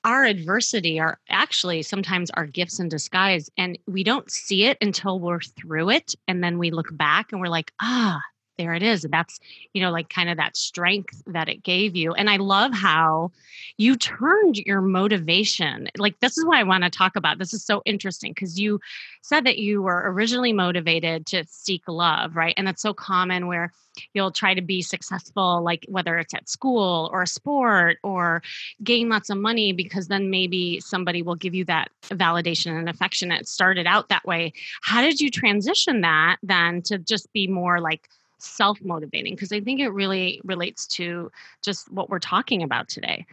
our 0.03 0.25
adversity 0.25 0.99
are 0.99 1.19
actually 1.29 1.83
sometimes 1.83 2.29
our 2.31 2.45
gifts 2.45 2.79
in 2.79 2.89
disguise. 2.89 3.49
And 3.57 3.77
we 3.87 4.03
don't 4.03 4.29
see 4.29 4.65
it 4.65 4.77
until 4.81 5.19
we're 5.19 5.39
through 5.39 5.91
it. 5.91 6.15
And 6.27 6.43
then 6.43 6.57
we 6.57 6.71
look 6.71 6.95
back 6.95 7.31
and 7.31 7.39
we're 7.39 7.47
like, 7.47 7.71
ah, 7.81 8.21
there 8.59 8.73
it 8.73 8.83
is. 8.83 9.05
And 9.05 9.13
that's, 9.13 9.39
you 9.73 9.81
know, 9.81 9.89
like 9.89 10.09
kind 10.09 10.29
of 10.29 10.35
that 10.37 10.57
strength 10.57 11.23
that 11.27 11.47
it 11.47 11.63
gave 11.63 11.95
you. 11.95 12.13
And 12.13 12.29
I 12.29 12.35
love 12.35 12.73
how 12.73 13.31
you 13.77 13.95
turned 13.95 14.57
your 14.57 14.81
motivation. 14.81 15.87
Like, 15.97 16.19
this 16.19 16.37
is 16.37 16.45
what 16.45 16.57
I 16.57 16.63
want 16.63 16.83
to 16.83 16.89
talk 16.89 17.15
about. 17.15 17.39
This 17.39 17.53
is 17.53 17.63
so 17.63 17.81
interesting 17.85 18.33
because 18.33 18.59
you 18.59 18.81
said 19.21 19.45
that 19.45 19.59
you 19.59 19.81
were 19.81 20.11
originally 20.11 20.51
motivated 20.51 21.25
to 21.27 21.45
seek 21.47 21.87
love, 21.87 22.35
right? 22.35 22.53
And 22.57 22.67
that's 22.67 22.81
so 22.81 22.93
common 22.93 23.47
where 23.47 23.71
you'll 24.13 24.31
try 24.31 24.53
to 24.53 24.61
be 24.61 24.81
successful, 24.81 25.61
like 25.63 25.85
whether 25.87 26.17
it's 26.17 26.33
at 26.33 26.49
school 26.49 27.09
or 27.13 27.21
a 27.21 27.27
sport 27.27 27.97
or 28.03 28.41
gain 28.83 29.07
lots 29.07 29.29
of 29.29 29.37
money, 29.37 29.71
because 29.71 30.09
then 30.09 30.29
maybe 30.29 30.81
somebody 30.81 31.21
will 31.21 31.35
give 31.35 31.55
you 31.55 31.63
that 31.65 31.89
validation 32.03 32.77
and 32.77 32.89
affection. 32.89 33.31
It 33.31 33.47
started 33.47 33.87
out 33.87 34.09
that 34.09 34.25
way. 34.25 34.51
How 34.81 35.01
did 35.01 35.21
you 35.21 35.31
transition 35.31 36.01
that 36.01 36.37
then 36.43 36.81
to 36.83 36.97
just 36.97 37.31
be 37.31 37.47
more 37.47 37.79
like, 37.79 38.09
self 38.39 38.81
motivating 38.81 39.35
because 39.35 39.51
I 39.51 39.61
think 39.61 39.79
it 39.79 39.89
really 39.89 40.41
relates 40.43 40.87
to 40.87 41.31
just 41.61 41.91
what 41.91 42.09
we're 42.09 42.19
talking 42.19 42.63
about 42.63 42.89
today. 42.89 43.25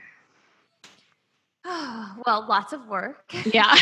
well, 1.65 2.47
lots 2.49 2.73
of 2.73 2.87
work. 2.87 3.33
Yeah. 3.45 3.75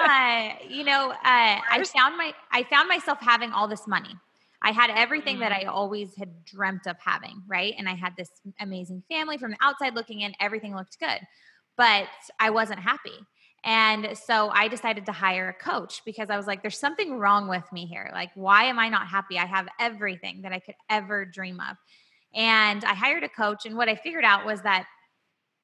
uh, 0.00 0.50
you 0.68 0.84
know, 0.84 1.10
uh, 1.10 1.16
I 1.22 1.84
found 1.84 2.16
my 2.16 2.32
I 2.50 2.64
found 2.64 2.88
myself 2.88 3.18
having 3.20 3.52
all 3.52 3.68
this 3.68 3.86
money. 3.86 4.14
I 4.62 4.72
had 4.72 4.90
everything 4.90 5.40
that 5.40 5.52
mm. 5.52 5.62
I 5.62 5.64
always 5.64 6.16
had 6.16 6.44
dreamt 6.46 6.86
of 6.86 6.96
having, 6.98 7.42
right? 7.46 7.74
And 7.76 7.86
I 7.86 7.94
had 7.94 8.14
this 8.16 8.30
amazing 8.60 9.02
family 9.10 9.36
from 9.36 9.50
the 9.50 9.58
outside 9.60 9.94
looking 9.94 10.22
in, 10.22 10.32
everything 10.40 10.74
looked 10.74 10.98
good. 10.98 11.20
But 11.76 12.08
I 12.40 12.50
wasn't 12.50 12.80
happy. 12.80 13.26
And 13.64 14.16
so 14.16 14.50
I 14.50 14.68
decided 14.68 15.06
to 15.06 15.12
hire 15.12 15.48
a 15.48 15.54
coach 15.54 16.02
because 16.04 16.28
I 16.28 16.36
was 16.36 16.46
like, 16.46 16.60
there's 16.60 16.78
something 16.78 17.18
wrong 17.18 17.48
with 17.48 17.64
me 17.72 17.86
here. 17.86 18.10
Like, 18.12 18.30
why 18.34 18.64
am 18.64 18.78
I 18.78 18.90
not 18.90 19.06
happy? 19.06 19.38
I 19.38 19.46
have 19.46 19.68
everything 19.80 20.42
that 20.42 20.52
I 20.52 20.58
could 20.58 20.74
ever 20.90 21.24
dream 21.24 21.60
of. 21.60 21.76
And 22.34 22.84
I 22.84 22.94
hired 22.94 23.22
a 23.22 23.28
coach. 23.28 23.64
And 23.64 23.76
what 23.76 23.88
I 23.88 23.94
figured 23.94 24.24
out 24.24 24.44
was 24.44 24.60
that, 24.62 24.84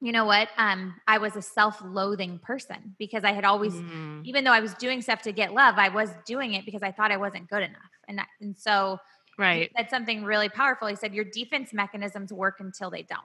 you 0.00 0.12
know 0.12 0.24
what? 0.24 0.48
Um, 0.56 0.94
I 1.06 1.18
was 1.18 1.36
a 1.36 1.42
self 1.42 1.82
loathing 1.84 2.38
person 2.38 2.96
because 2.98 3.22
I 3.22 3.32
had 3.32 3.44
always, 3.44 3.74
mm. 3.74 4.24
even 4.24 4.44
though 4.44 4.52
I 4.52 4.60
was 4.60 4.72
doing 4.74 5.02
stuff 5.02 5.20
to 5.22 5.32
get 5.32 5.52
love, 5.52 5.74
I 5.76 5.90
was 5.90 6.08
doing 6.24 6.54
it 6.54 6.64
because 6.64 6.82
I 6.82 6.92
thought 6.92 7.12
I 7.12 7.18
wasn't 7.18 7.50
good 7.50 7.62
enough. 7.62 7.82
And, 8.08 8.16
that, 8.16 8.28
and 8.40 8.56
so, 8.56 8.98
right. 9.38 9.70
That's 9.76 9.90
something 9.90 10.24
really 10.24 10.48
powerful. 10.48 10.88
He 10.88 10.96
said, 10.96 11.12
Your 11.12 11.26
defense 11.26 11.74
mechanisms 11.74 12.32
work 12.32 12.60
until 12.60 12.88
they 12.88 13.02
don't. 13.02 13.20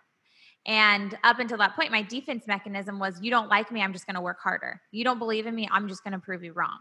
And 0.65 1.17
up 1.24 1.39
until 1.39 1.57
that 1.60 1.75
point, 1.75 1.91
my 1.91 2.01
defense 2.01 2.45
mechanism 2.48 2.98
was 2.98 3.22
you 3.22 3.29
don't 3.29 3.50
like 3.50 3.72
me, 3.72 3.81
I'm 3.81 3.93
just 3.93 4.07
going 4.07 4.15
to 4.15 4.22
work 4.22 4.39
harder. 4.41 4.81
You 4.91 5.03
don't 5.03 5.19
believe 5.19 5.45
in 5.45 5.53
me, 5.53 5.69
I'm 5.72 5.88
just 5.88 6.03
going 6.03 6.13
to 6.13 6.19
prove 6.19 6.43
you 6.43 6.53
wrong. 6.53 6.79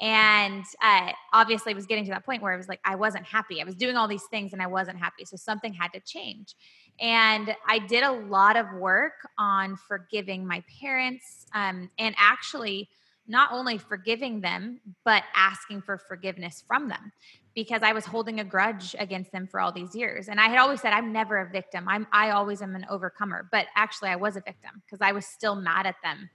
And 0.00 0.64
uh, 0.82 1.12
obviously, 1.32 1.72
it 1.72 1.74
was 1.74 1.86
getting 1.86 2.04
to 2.04 2.10
that 2.10 2.24
point 2.26 2.42
where 2.42 2.52
I 2.52 2.56
was 2.56 2.68
like, 2.68 2.80
I 2.84 2.96
wasn't 2.96 3.24
happy. 3.24 3.62
I 3.62 3.64
was 3.64 3.74
doing 3.74 3.96
all 3.96 4.06
these 4.06 4.24
things 4.30 4.52
and 4.52 4.60
I 4.60 4.66
wasn't 4.66 4.98
happy. 4.98 5.24
So 5.24 5.36
something 5.36 5.72
had 5.72 5.92
to 5.94 6.00
change. 6.00 6.54
And 7.00 7.54
I 7.66 7.78
did 7.78 8.04
a 8.04 8.12
lot 8.12 8.56
of 8.56 8.66
work 8.74 9.14
on 9.38 9.76
forgiving 9.88 10.46
my 10.46 10.62
parents 10.80 11.46
um, 11.54 11.90
and 11.98 12.14
actually 12.18 12.88
not 13.26 13.50
only 13.52 13.78
forgiving 13.78 14.40
them, 14.40 14.80
but 15.04 15.24
asking 15.34 15.82
for 15.82 15.98
forgiveness 15.98 16.62
from 16.66 16.88
them 16.88 17.12
because 17.56 17.82
I 17.82 17.92
was 17.92 18.04
holding 18.04 18.38
a 18.38 18.44
grudge 18.44 18.94
against 18.98 19.32
them 19.32 19.48
for 19.48 19.60
all 19.60 19.72
these 19.72 19.94
years. 19.96 20.28
And 20.28 20.38
I 20.38 20.48
had 20.48 20.58
always 20.58 20.82
said, 20.82 20.92
I'm 20.92 21.10
never 21.10 21.38
a 21.38 21.50
victim. 21.50 21.88
I'm, 21.88 22.06
I 22.12 22.30
always 22.30 22.60
am 22.60 22.76
an 22.76 22.86
overcomer. 22.90 23.48
But 23.50 23.66
actually, 23.74 24.10
I 24.10 24.16
was 24.16 24.36
a 24.36 24.42
victim 24.42 24.82
because 24.84 25.00
I 25.00 25.12
was 25.12 25.24
still 25.24 25.56
mad 25.56 25.86
at 25.86 25.96
them 26.04 26.28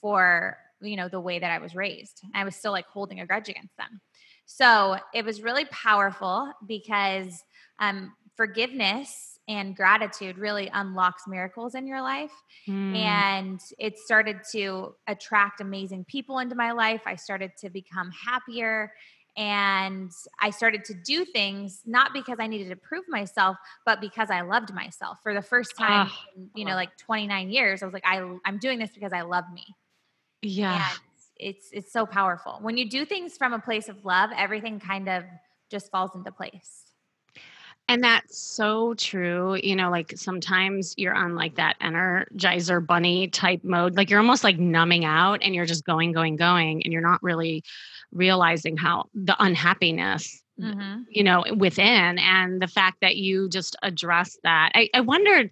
for, 0.00 0.56
you 0.80 0.96
know, 0.96 1.08
the 1.08 1.20
way 1.20 1.40
that 1.40 1.50
I 1.50 1.58
was 1.58 1.74
raised. 1.74 2.22
I 2.32 2.44
was 2.44 2.54
still 2.54 2.70
like 2.70 2.86
holding 2.86 3.18
a 3.18 3.26
grudge 3.26 3.48
against 3.48 3.76
them. 3.76 4.00
So 4.46 4.96
it 5.12 5.24
was 5.24 5.42
really 5.42 5.64
powerful 5.66 6.52
because 6.64 7.42
um, 7.80 8.14
forgiveness 8.36 9.40
and 9.48 9.74
gratitude 9.74 10.38
really 10.38 10.70
unlocks 10.72 11.24
miracles 11.26 11.74
in 11.74 11.88
your 11.88 12.02
life. 12.02 12.30
Mm. 12.68 12.96
And 12.96 13.60
it 13.78 13.98
started 13.98 14.38
to 14.52 14.94
attract 15.08 15.60
amazing 15.60 16.04
people 16.04 16.38
into 16.38 16.54
my 16.54 16.70
life. 16.70 17.02
I 17.04 17.16
started 17.16 17.50
to 17.62 17.68
become 17.68 18.12
happier 18.12 18.92
and 19.38 20.10
I 20.40 20.50
started 20.50 20.84
to 20.86 20.94
do 20.94 21.24
things 21.24 21.80
not 21.86 22.12
because 22.12 22.38
I 22.40 22.48
needed 22.48 22.70
to 22.70 22.76
prove 22.76 23.04
myself, 23.08 23.56
but 23.86 24.00
because 24.00 24.30
I 24.30 24.40
loved 24.40 24.74
myself. 24.74 25.18
For 25.22 25.32
the 25.32 25.42
first 25.42 25.76
time, 25.78 26.08
ah, 26.10 26.20
in, 26.34 26.50
you 26.56 26.64
know, 26.64 26.74
like 26.74 26.96
29 26.98 27.48
years, 27.48 27.80
I 27.80 27.86
was 27.86 27.94
like, 27.94 28.04
I, 28.04 28.20
I'm 28.44 28.58
doing 28.58 28.80
this 28.80 28.90
because 28.92 29.12
I 29.12 29.22
love 29.22 29.44
me. 29.54 29.64
Yeah. 30.42 30.90
And 30.90 31.00
it's 31.36 31.68
it's 31.72 31.92
so 31.92 32.04
powerful. 32.04 32.58
When 32.62 32.76
you 32.76 32.90
do 32.90 33.04
things 33.04 33.36
from 33.36 33.52
a 33.52 33.60
place 33.60 33.88
of 33.88 34.04
love, 34.04 34.30
everything 34.36 34.80
kind 34.80 35.08
of 35.08 35.22
just 35.70 35.92
falls 35.92 36.10
into 36.16 36.32
place. 36.32 36.87
And 37.88 38.04
that's 38.04 38.38
so 38.38 38.94
true. 38.94 39.58
You 39.62 39.74
know, 39.74 39.90
like 39.90 40.12
sometimes 40.16 40.94
you're 40.98 41.14
on 41.14 41.34
like 41.34 41.56
that 41.56 41.78
energizer 41.80 42.86
bunny 42.86 43.28
type 43.28 43.64
mode. 43.64 43.96
Like 43.96 44.10
you're 44.10 44.20
almost 44.20 44.44
like 44.44 44.58
numbing 44.58 45.06
out 45.06 45.40
and 45.42 45.54
you're 45.54 45.66
just 45.66 45.86
going, 45.86 46.12
going, 46.12 46.36
going, 46.36 46.82
and 46.82 46.92
you're 46.92 47.02
not 47.02 47.22
really 47.22 47.64
realizing 48.12 48.76
how 48.76 49.06
the 49.14 49.36
unhappiness 49.38 50.42
mm-hmm. 50.60 51.02
you 51.10 51.22
know 51.22 51.44
within 51.56 52.18
and 52.18 52.60
the 52.60 52.66
fact 52.66 52.98
that 53.00 53.16
you 53.16 53.48
just 53.48 53.76
address 53.82 54.38
that 54.42 54.72
I, 54.74 54.88
I 54.94 55.00
wondered 55.00 55.50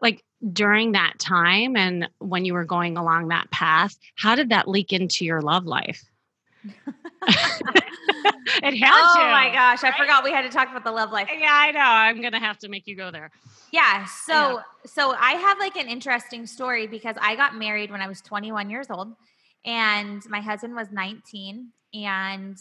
like 0.00 0.22
during 0.52 0.92
that 0.92 1.14
time 1.18 1.76
and 1.76 2.08
when 2.18 2.44
you 2.44 2.54
were 2.54 2.64
going 2.64 2.96
along 2.96 3.28
that 3.28 3.50
path 3.50 3.96
how 4.14 4.34
did 4.34 4.50
that 4.50 4.68
leak 4.68 4.92
into 4.92 5.24
your 5.24 5.42
love 5.42 5.66
life 5.66 6.04
it 7.28 8.78
had 8.78 8.92
oh 8.92 9.14
to. 9.16 9.22
Oh 9.22 9.30
my 9.30 9.50
gosh, 9.52 9.82
right? 9.82 9.92
I 9.94 9.98
forgot 9.98 10.24
we 10.24 10.32
had 10.32 10.42
to 10.42 10.48
talk 10.48 10.70
about 10.70 10.84
the 10.84 10.92
love 10.92 11.12
life. 11.12 11.28
Yeah, 11.32 11.48
I 11.50 11.72
know. 11.72 11.80
I'm 11.80 12.20
gonna 12.22 12.40
have 12.40 12.58
to 12.58 12.68
make 12.68 12.86
you 12.86 12.96
go 12.96 13.10
there. 13.10 13.30
Yeah. 13.72 14.04
So 14.04 14.32
yeah. 14.32 14.62
so 14.86 15.12
I 15.12 15.32
have 15.32 15.58
like 15.58 15.76
an 15.76 15.88
interesting 15.88 16.46
story 16.46 16.86
because 16.86 17.16
I 17.20 17.36
got 17.36 17.56
married 17.56 17.90
when 17.90 18.00
I 18.00 18.08
was 18.08 18.20
21 18.20 18.70
years 18.70 18.86
old 18.90 19.14
and 19.64 20.22
my 20.28 20.40
husband 20.40 20.74
was 20.74 20.90
19 20.92 21.70
and 21.94 22.56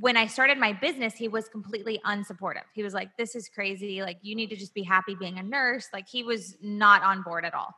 when 0.00 0.16
I 0.16 0.26
started 0.26 0.58
my 0.58 0.72
business, 0.72 1.14
he 1.14 1.28
was 1.28 1.48
completely 1.48 2.00
unsupportive. 2.06 2.62
He 2.72 2.82
was 2.82 2.94
like, 2.94 3.16
This 3.16 3.34
is 3.34 3.48
crazy. 3.48 4.02
Like, 4.02 4.18
you 4.22 4.34
need 4.34 4.50
to 4.50 4.56
just 4.56 4.74
be 4.74 4.82
happy 4.82 5.14
being 5.14 5.38
a 5.38 5.42
nurse. 5.42 5.88
Like, 5.92 6.08
he 6.08 6.22
was 6.22 6.56
not 6.62 7.02
on 7.02 7.22
board 7.22 7.44
at 7.44 7.54
all. 7.54 7.74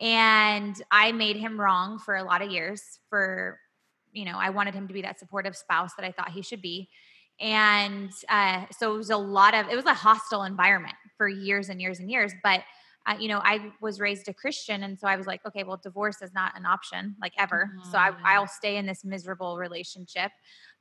And 0.00 0.80
I 0.90 1.12
made 1.12 1.36
him 1.36 1.58
wrong 1.58 1.98
for 1.98 2.16
a 2.16 2.22
lot 2.22 2.42
of 2.42 2.50
years. 2.50 2.82
For, 3.08 3.58
you 4.12 4.24
know, 4.24 4.38
I 4.38 4.50
wanted 4.50 4.74
him 4.74 4.88
to 4.88 4.94
be 4.94 5.02
that 5.02 5.18
supportive 5.18 5.56
spouse 5.56 5.92
that 5.96 6.04
I 6.04 6.12
thought 6.12 6.30
he 6.30 6.42
should 6.42 6.62
be. 6.62 6.88
And 7.40 8.10
uh, 8.28 8.64
so 8.76 8.94
it 8.94 8.96
was 8.96 9.10
a 9.10 9.16
lot 9.16 9.54
of, 9.54 9.68
it 9.68 9.76
was 9.76 9.84
a 9.84 9.94
hostile 9.94 10.42
environment 10.42 10.96
for 11.16 11.28
years 11.28 11.68
and 11.68 11.80
years 11.80 12.00
and 12.00 12.10
years. 12.10 12.32
But 12.42 12.62
uh, 13.06 13.14
you 13.18 13.28
know, 13.28 13.40
I 13.42 13.72
was 13.80 14.00
raised 14.00 14.28
a 14.28 14.34
Christian, 14.34 14.82
and 14.82 14.98
so 14.98 15.06
I 15.06 15.16
was 15.16 15.26
like, 15.26 15.40
okay, 15.46 15.62
well, 15.62 15.80
divorce 15.82 16.20
is 16.20 16.34
not 16.34 16.52
an 16.58 16.66
option, 16.66 17.16
like 17.22 17.32
ever. 17.38 17.70
Mm-hmm. 17.72 17.90
So 17.90 17.96
I, 17.96 18.10
mm-hmm. 18.10 18.26
I'll 18.26 18.46
stay 18.46 18.76
in 18.76 18.84
this 18.84 19.02
miserable 19.02 19.56
relationship 19.56 20.30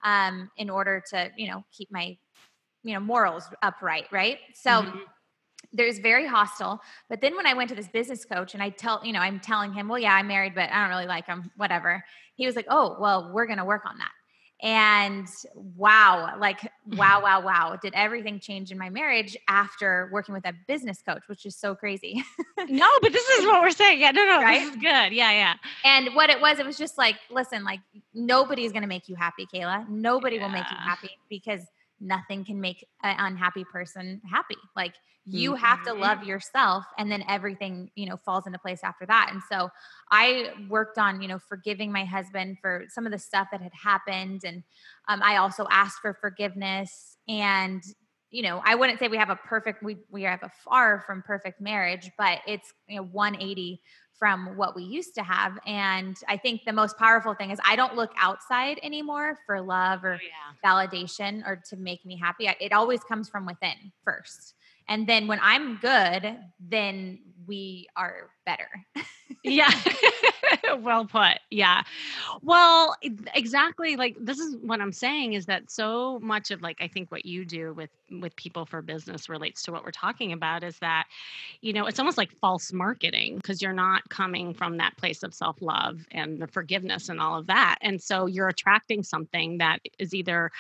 um, 0.03 0.51
in 0.57 0.69
order 0.69 1.01
to, 1.11 1.31
you 1.37 1.49
know, 1.49 1.63
keep 1.71 1.89
my, 1.89 2.17
you 2.83 2.93
know, 2.93 2.99
morals 2.99 3.45
upright, 3.61 4.07
right? 4.11 4.39
So. 4.53 4.69
Mm-hmm 4.71 4.97
there's 5.73 5.99
very 5.99 6.27
hostile. 6.27 6.81
But 7.09 7.21
then 7.21 7.35
when 7.35 7.45
I 7.45 7.53
went 7.53 7.69
to 7.69 7.75
this 7.75 7.87
business 7.87 8.25
coach 8.25 8.53
and 8.53 8.63
I 8.63 8.69
tell, 8.69 9.01
you 9.03 9.13
know, 9.13 9.19
I'm 9.19 9.39
telling 9.39 9.73
him, 9.73 9.87
well, 9.87 9.99
yeah, 9.99 10.13
I'm 10.13 10.27
married, 10.27 10.55
but 10.55 10.69
I 10.71 10.81
don't 10.81 10.89
really 10.89 11.07
like 11.07 11.25
him, 11.25 11.51
whatever. 11.57 12.03
He 12.35 12.45
was 12.45 12.55
like, 12.55 12.67
oh, 12.69 12.97
well, 12.99 13.31
we're 13.33 13.45
going 13.45 13.59
to 13.59 13.65
work 13.65 13.85
on 13.85 13.97
that. 13.97 14.11
And 14.63 15.27
wow, 15.53 16.35
like, 16.39 16.59
wow, 16.87 17.21
wow, 17.21 17.41
wow. 17.41 17.77
Did 17.79 17.93
everything 17.93 18.39
change 18.39 18.71
in 18.71 18.77
my 18.77 18.89
marriage 18.89 19.37
after 19.47 20.09
working 20.11 20.33
with 20.33 20.47
a 20.47 20.53
business 20.67 20.99
coach, 21.07 21.21
which 21.27 21.45
is 21.45 21.55
so 21.55 21.75
crazy. 21.75 22.23
no, 22.67 22.87
but 23.03 23.13
this 23.13 23.27
is 23.29 23.45
what 23.45 23.61
we're 23.61 23.69
saying. 23.69 23.99
Yeah, 23.99 24.09
no, 24.09 24.25
no, 24.25 24.41
right? 24.41 24.61
this 24.61 24.69
is 24.69 24.75
good. 24.77 25.13
Yeah, 25.13 25.31
yeah. 25.31 25.53
And 25.85 26.15
what 26.15 26.31
it 26.31 26.41
was, 26.41 26.57
it 26.57 26.65
was 26.65 26.77
just 26.77 26.97
like, 26.97 27.17
listen, 27.29 27.63
like, 27.63 27.81
nobody's 28.15 28.71
going 28.71 28.81
to 28.81 28.87
make 28.87 29.07
you 29.07 29.15
happy, 29.15 29.45
Kayla. 29.53 29.87
Nobody 29.89 30.37
yeah. 30.37 30.43
will 30.43 30.51
make 30.51 30.65
you 30.71 30.77
happy 30.77 31.11
because 31.29 31.61
nothing 31.99 32.45
can 32.45 32.59
make 32.61 32.85
an 33.03 33.15
unhappy 33.19 33.63
person 33.63 34.21
happy. 34.29 34.57
Like 34.75 34.93
you 35.25 35.51
mm-hmm. 35.51 35.63
have 35.63 35.83
to 35.83 35.91
mm-hmm. 35.91 36.01
love 36.01 36.23
yourself 36.23 36.85
and 36.97 37.11
then 37.11 37.23
everything, 37.27 37.91
you 37.95 38.05
know, 38.05 38.17
falls 38.25 38.47
into 38.47 38.59
place 38.59 38.79
after 38.83 39.05
that. 39.05 39.29
And 39.31 39.41
so 39.51 39.69
I 40.09 40.51
worked 40.69 40.97
on, 40.97 41.21
you 41.21 41.27
know, 41.27 41.39
forgiving 41.39 41.91
my 41.91 42.05
husband 42.05 42.57
for 42.61 42.85
some 42.89 43.05
of 43.05 43.11
the 43.11 43.19
stuff 43.19 43.47
that 43.51 43.61
had 43.61 43.73
happened. 43.73 44.41
And 44.45 44.63
um, 45.07 45.21
I 45.21 45.37
also 45.37 45.67
asked 45.69 45.99
for 46.01 46.17
forgiveness 46.21 47.17
and 47.27 47.83
you 48.29 48.43
know, 48.43 48.61
I 48.65 48.75
wouldn't 48.75 48.99
say 48.99 49.07
we 49.07 49.17
have 49.17 49.29
a 49.29 49.37
perfect 49.37 49.81
we 49.81 49.97
we 50.11 50.23
have 50.23 50.43
a 50.43 50.51
far 50.65 51.01
from 51.07 51.21
perfect 51.21 51.61
marriage, 51.61 52.11
but 52.17 52.39
it's 52.45 52.73
you 52.87 52.97
know 52.97 53.03
180 53.03 53.81
from 54.17 54.57
what 54.57 54.75
we 54.75 54.83
used 54.83 55.15
to 55.15 55.23
have. 55.23 55.57
And 55.65 56.17
I 56.27 56.37
think 56.37 56.61
the 56.65 56.73
most 56.73 56.97
powerful 56.97 57.33
thing 57.33 57.51
is 57.51 57.59
I 57.65 57.75
don't 57.75 57.95
look 57.95 58.11
outside 58.17 58.79
anymore 58.83 59.39
for 59.45 59.61
love 59.61 60.03
or 60.03 60.15
oh, 60.15 60.17
yeah. 60.17 60.69
validation 60.69 61.45
or 61.45 61.61
to 61.69 61.77
make 61.77 62.05
me 62.05 62.17
happy. 62.17 62.49
It 62.59 62.73
always 62.73 63.03
comes 63.03 63.29
from 63.29 63.45
within 63.45 63.75
first. 64.03 64.55
And 64.89 65.05
then 65.07 65.27
when 65.27 65.39
I'm 65.41 65.77
good, 65.77 66.37
then 66.59 67.19
we 67.45 67.87
are 67.95 68.29
better. 68.45 68.69
yeah. 69.43 69.71
well 70.79 71.05
put. 71.05 71.39
Yeah. 71.49 71.83
Well, 72.41 72.95
exactly 73.33 73.95
like 73.95 74.15
this 74.19 74.39
is 74.39 74.57
what 74.57 74.81
I'm 74.81 74.91
saying 74.91 75.33
is 75.33 75.45
that 75.45 75.69
so 75.69 76.19
much 76.19 76.51
of 76.51 76.61
like 76.61 76.77
I 76.81 76.87
think 76.87 77.11
what 77.11 77.25
you 77.25 77.45
do 77.45 77.73
with 77.73 77.89
with 78.11 78.35
people 78.35 78.65
for 78.65 78.81
business 78.81 79.29
relates 79.29 79.63
to 79.63 79.71
what 79.71 79.83
we're 79.83 79.91
talking 79.91 80.31
about 80.33 80.63
is 80.63 80.77
that 80.79 81.05
you 81.61 81.73
know, 81.73 81.85
it's 81.85 81.99
almost 81.99 82.17
like 82.17 82.31
false 82.39 82.71
marketing 82.71 83.37
because 83.37 83.61
you're 83.61 83.73
not 83.73 84.07
coming 84.09 84.53
from 84.53 84.77
that 84.77 84.95
place 84.97 85.23
of 85.23 85.33
self-love 85.33 86.05
and 86.11 86.41
the 86.41 86.47
forgiveness 86.47 87.09
and 87.09 87.19
all 87.19 87.37
of 87.37 87.47
that. 87.47 87.77
And 87.81 88.01
so 88.01 88.25
you're 88.25 88.47
attracting 88.47 89.03
something 89.03 89.57
that 89.57 89.79
is 89.99 90.13
either 90.13 90.51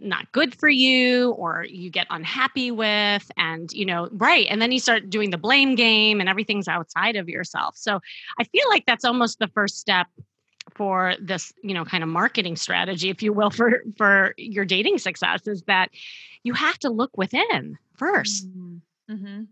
not 0.00 0.30
good 0.32 0.54
for 0.54 0.68
you 0.68 1.30
or 1.32 1.64
you 1.68 1.90
get 1.90 2.06
unhappy 2.10 2.70
with 2.70 3.30
and 3.36 3.72
you 3.72 3.84
know 3.84 4.08
right 4.12 4.46
and 4.50 4.60
then 4.60 4.72
you 4.72 4.78
start 4.78 5.10
doing 5.10 5.30
the 5.30 5.38
blame 5.38 5.74
game 5.74 6.20
and 6.20 6.28
everything's 6.28 6.68
outside 6.68 7.16
of 7.16 7.28
yourself 7.28 7.76
so 7.76 8.00
i 8.38 8.44
feel 8.44 8.68
like 8.68 8.84
that's 8.86 9.04
almost 9.04 9.38
the 9.38 9.48
first 9.48 9.78
step 9.78 10.06
for 10.74 11.14
this 11.20 11.52
you 11.62 11.74
know 11.74 11.84
kind 11.84 12.02
of 12.02 12.08
marketing 12.08 12.56
strategy 12.56 13.10
if 13.10 13.22
you 13.22 13.32
will 13.32 13.50
for 13.58 13.82
for 13.96 14.34
your 14.36 14.64
dating 14.64 14.98
success 14.98 15.46
is 15.46 15.62
that 15.62 15.90
you 16.42 16.52
have 16.52 16.78
to 16.78 16.90
look 16.90 17.16
within 17.16 17.78
1st 17.98 18.44
mm-hmm. 18.46 19.12
mm-hmm. 19.12 19.42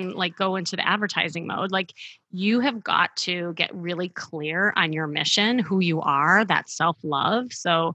Like 0.00 0.36
go 0.36 0.56
into 0.56 0.76
the 0.76 0.86
advertising 0.86 1.46
mode 1.46 1.70
like 1.70 1.92
you 2.30 2.60
have 2.60 2.82
got 2.82 3.14
to 3.16 3.52
get 3.54 3.74
really 3.74 4.08
clear 4.08 4.72
on 4.76 4.92
your 4.92 5.06
mission 5.06 5.58
who 5.58 5.80
you 5.80 6.00
are 6.00 6.44
that 6.44 6.68
self-love 6.68 7.52
so 7.52 7.94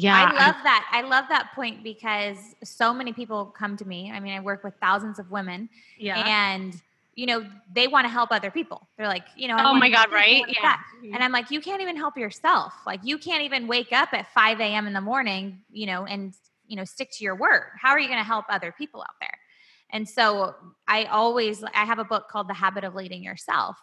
yeah. 0.00 0.30
I 0.30 0.46
love 0.46 0.56
I, 0.58 0.62
that. 0.62 0.88
I 0.92 1.02
love 1.02 1.24
that 1.28 1.50
point 1.54 1.82
because 1.82 2.36
so 2.62 2.94
many 2.94 3.12
people 3.12 3.46
come 3.46 3.76
to 3.78 3.84
me. 3.84 4.12
I 4.12 4.20
mean, 4.20 4.32
I 4.32 4.40
work 4.40 4.62
with 4.62 4.74
thousands 4.80 5.18
of 5.18 5.30
women. 5.30 5.68
Yeah. 5.98 6.22
And 6.24 6.80
you 7.14 7.26
know, 7.26 7.44
they 7.74 7.88
want 7.88 8.04
to 8.04 8.08
help 8.08 8.30
other 8.30 8.52
people. 8.52 8.86
They're 8.96 9.08
like, 9.08 9.24
you 9.36 9.48
know, 9.48 9.56
oh 9.58 9.74
my 9.74 9.90
God, 9.90 10.12
right? 10.12 10.44
Yeah. 10.46 10.76
Mm-hmm. 10.76 11.14
And 11.14 11.24
I'm 11.24 11.32
like, 11.32 11.50
you 11.50 11.60
can't 11.60 11.82
even 11.82 11.96
help 11.96 12.16
yourself. 12.16 12.72
Like 12.86 13.00
you 13.02 13.18
can't 13.18 13.42
even 13.42 13.66
wake 13.66 13.92
up 13.92 14.10
at 14.12 14.32
5 14.32 14.60
a.m. 14.60 14.86
in 14.86 14.92
the 14.92 15.00
morning, 15.00 15.58
you 15.72 15.86
know, 15.86 16.04
and 16.06 16.32
you 16.68 16.76
know, 16.76 16.84
stick 16.84 17.10
to 17.14 17.24
your 17.24 17.34
word. 17.34 17.70
How 17.80 17.90
are 17.90 17.98
you 17.98 18.06
going 18.06 18.20
to 18.20 18.24
help 18.24 18.44
other 18.48 18.72
people 18.76 19.00
out 19.00 19.16
there? 19.20 19.37
And 19.90 20.08
so 20.08 20.54
I 20.86 21.04
always 21.04 21.62
I 21.62 21.84
have 21.84 21.98
a 21.98 22.04
book 22.04 22.28
called 22.28 22.48
The 22.48 22.54
Habit 22.54 22.84
of 22.84 22.94
Leading 22.94 23.22
Yourself 23.22 23.76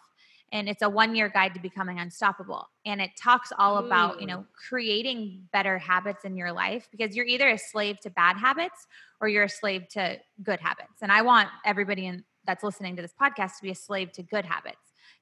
and 0.52 0.68
it's 0.68 0.82
a 0.82 0.88
one 0.88 1.14
year 1.14 1.28
guide 1.28 1.54
to 1.54 1.60
becoming 1.60 1.98
unstoppable. 1.98 2.68
And 2.84 3.00
it 3.00 3.10
talks 3.20 3.52
all 3.58 3.76
Ooh. 3.76 3.86
about 3.86 4.20
you 4.20 4.26
know 4.26 4.44
creating 4.68 5.42
better 5.52 5.78
habits 5.78 6.24
in 6.24 6.36
your 6.36 6.52
life 6.52 6.88
because 6.90 7.16
you're 7.16 7.26
either 7.26 7.48
a 7.48 7.58
slave 7.58 8.00
to 8.00 8.10
bad 8.10 8.36
habits 8.36 8.86
or 9.20 9.28
you're 9.28 9.44
a 9.44 9.48
slave 9.48 9.88
to 9.90 10.18
good 10.42 10.60
habits. 10.60 11.02
And 11.02 11.10
i 11.10 11.22
want 11.22 11.48
everybody 11.64 12.06
in, 12.06 12.24
that's 12.46 12.62
listening 12.62 12.96
to 12.96 13.02
this 13.02 13.14
podcast 13.20 13.56
to 13.56 13.62
be 13.62 13.70
a 13.70 13.74
slave 13.74 14.12
to 14.12 14.22
good 14.22 14.44
habits 14.44 14.78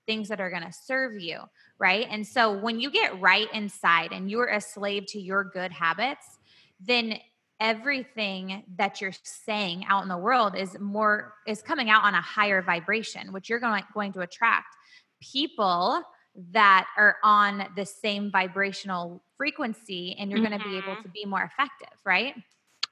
things 0.06 0.28
that 0.28 0.40
are 0.40 0.50
going 0.50 0.62
to 0.62 0.72
serve 0.72 1.18
you 1.18 1.38
right? 1.78 2.06
And 2.10 2.24
so 2.26 2.56
when 2.56 2.78
you 2.78 2.90
get 2.90 3.20
right 3.20 3.48
inside 3.52 4.12
and 4.12 4.30
you're 4.30 4.46
a 4.46 4.60
slave 4.60 5.06
to 5.08 5.20
your 5.20 5.44
good 5.44 5.72
habits 5.72 6.38
then 6.80 7.18
everything 7.60 8.64
that 8.76 9.00
you're 9.00 9.12
saying 9.22 9.84
out 9.88 10.02
in 10.02 10.08
the 10.08 10.18
world 10.18 10.56
is 10.56 10.76
more 10.78 11.34
is 11.46 11.62
coming 11.62 11.88
out 11.88 12.02
on 12.02 12.14
a 12.14 12.20
higher 12.20 12.60
vibration 12.62 13.32
which 13.32 13.48
you're 13.48 13.60
going, 13.60 13.82
going 13.94 14.12
to 14.12 14.20
attract 14.20 14.74
people 15.20 16.02
that 16.50 16.86
are 16.96 17.16
on 17.22 17.66
the 17.76 17.86
same 17.86 18.30
vibrational 18.30 19.22
frequency 19.36 20.16
and 20.18 20.30
you're 20.30 20.40
mm-hmm. 20.40 20.48
going 20.48 20.60
to 20.60 20.68
be 20.68 20.76
able 20.76 20.94
mm-hmm. 20.94 21.02
to 21.02 21.08
be 21.08 21.24
more 21.24 21.42
effective, 21.42 21.96
right? 22.04 22.34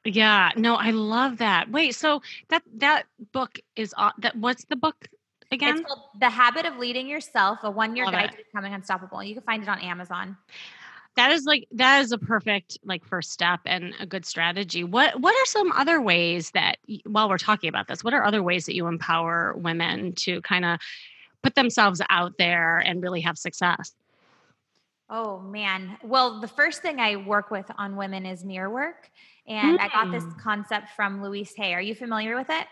Yeah, 0.05 0.51
no, 0.57 0.75
I 0.75 0.91
love 0.91 1.39
that. 1.39 1.71
Wait, 1.71 1.95
so 1.95 2.23
that 2.49 2.63
that 2.79 3.05
book 3.33 3.59
is 3.77 3.95
that 4.19 4.37
what's 4.37 4.65
the 4.65 4.75
book 4.75 4.97
again? 5.53 5.79
It's 5.79 5.87
called 5.87 6.01
The 6.19 6.29
Habit 6.29 6.67
of 6.67 6.77
Leading 6.77 7.09
Yourself, 7.09 7.61
a 7.63 7.71
one-year 7.71 8.07
guide 8.07 8.31
it. 8.31 8.39
to 8.39 8.45
becoming 8.45 8.75
unstoppable. 8.75 9.23
You 9.23 9.35
can 9.35 9.45
find 9.45 9.63
it 9.63 9.69
on 9.69 9.79
Amazon. 9.81 10.37
That 11.17 11.31
is 11.31 11.45
like 11.45 11.69
that 11.73 12.01
is 12.01 12.13
a 12.13 12.19
perfect 12.19 12.79
like 12.85 13.05
first 13.05 13.33
step 13.33 13.61
and 13.67 13.95
a 14.01 14.07
good 14.07 14.25
strategy. 14.25 14.83
What 14.83 15.21
what 15.21 15.35
are 15.35 15.47
some 15.47 15.71
other 15.73 16.01
ways 16.01 16.51
that 16.53 16.77
while 17.05 17.29
we're 17.29 17.39
talking 17.39 17.69
about 17.69 17.89
this, 17.89 18.03
what 18.03 18.15
are 18.15 18.25
other 18.25 18.43
ways 18.43 18.67
that 18.67 18.75
you 18.75 18.87
empower 18.87 19.55
women 19.57 20.15
to 20.17 20.41
kind 20.43 20.65
of 20.65 20.79
put 21.43 21.55
themselves 21.55 22.01
out 22.09 22.33
there 22.39 22.79
and 22.79 23.03
really 23.03 23.21
have 23.21 23.37
success? 23.37 23.95
Oh 25.11 25.41
man. 25.41 25.99
Well, 26.03 26.41
the 26.41 26.49
first 26.49 26.81
thing 26.81 26.99
I 26.99 27.17
work 27.17 27.51
with 27.51 27.71
on 27.77 27.97
women 27.97 28.25
is 28.25 28.45
mirror 28.45 28.71
work. 28.71 29.11
And 29.47 29.79
mm. 29.79 29.83
I 29.83 29.89
got 29.89 30.11
this 30.11 30.25
mm. 30.25 30.39
concept 30.39 30.91
from 30.97 31.23
Louise 31.23 31.53
Hay. 31.57 31.75
Are 31.75 31.83
you 31.83 31.95
familiar 31.95 32.37
with 32.37 32.49
it? 32.49 32.67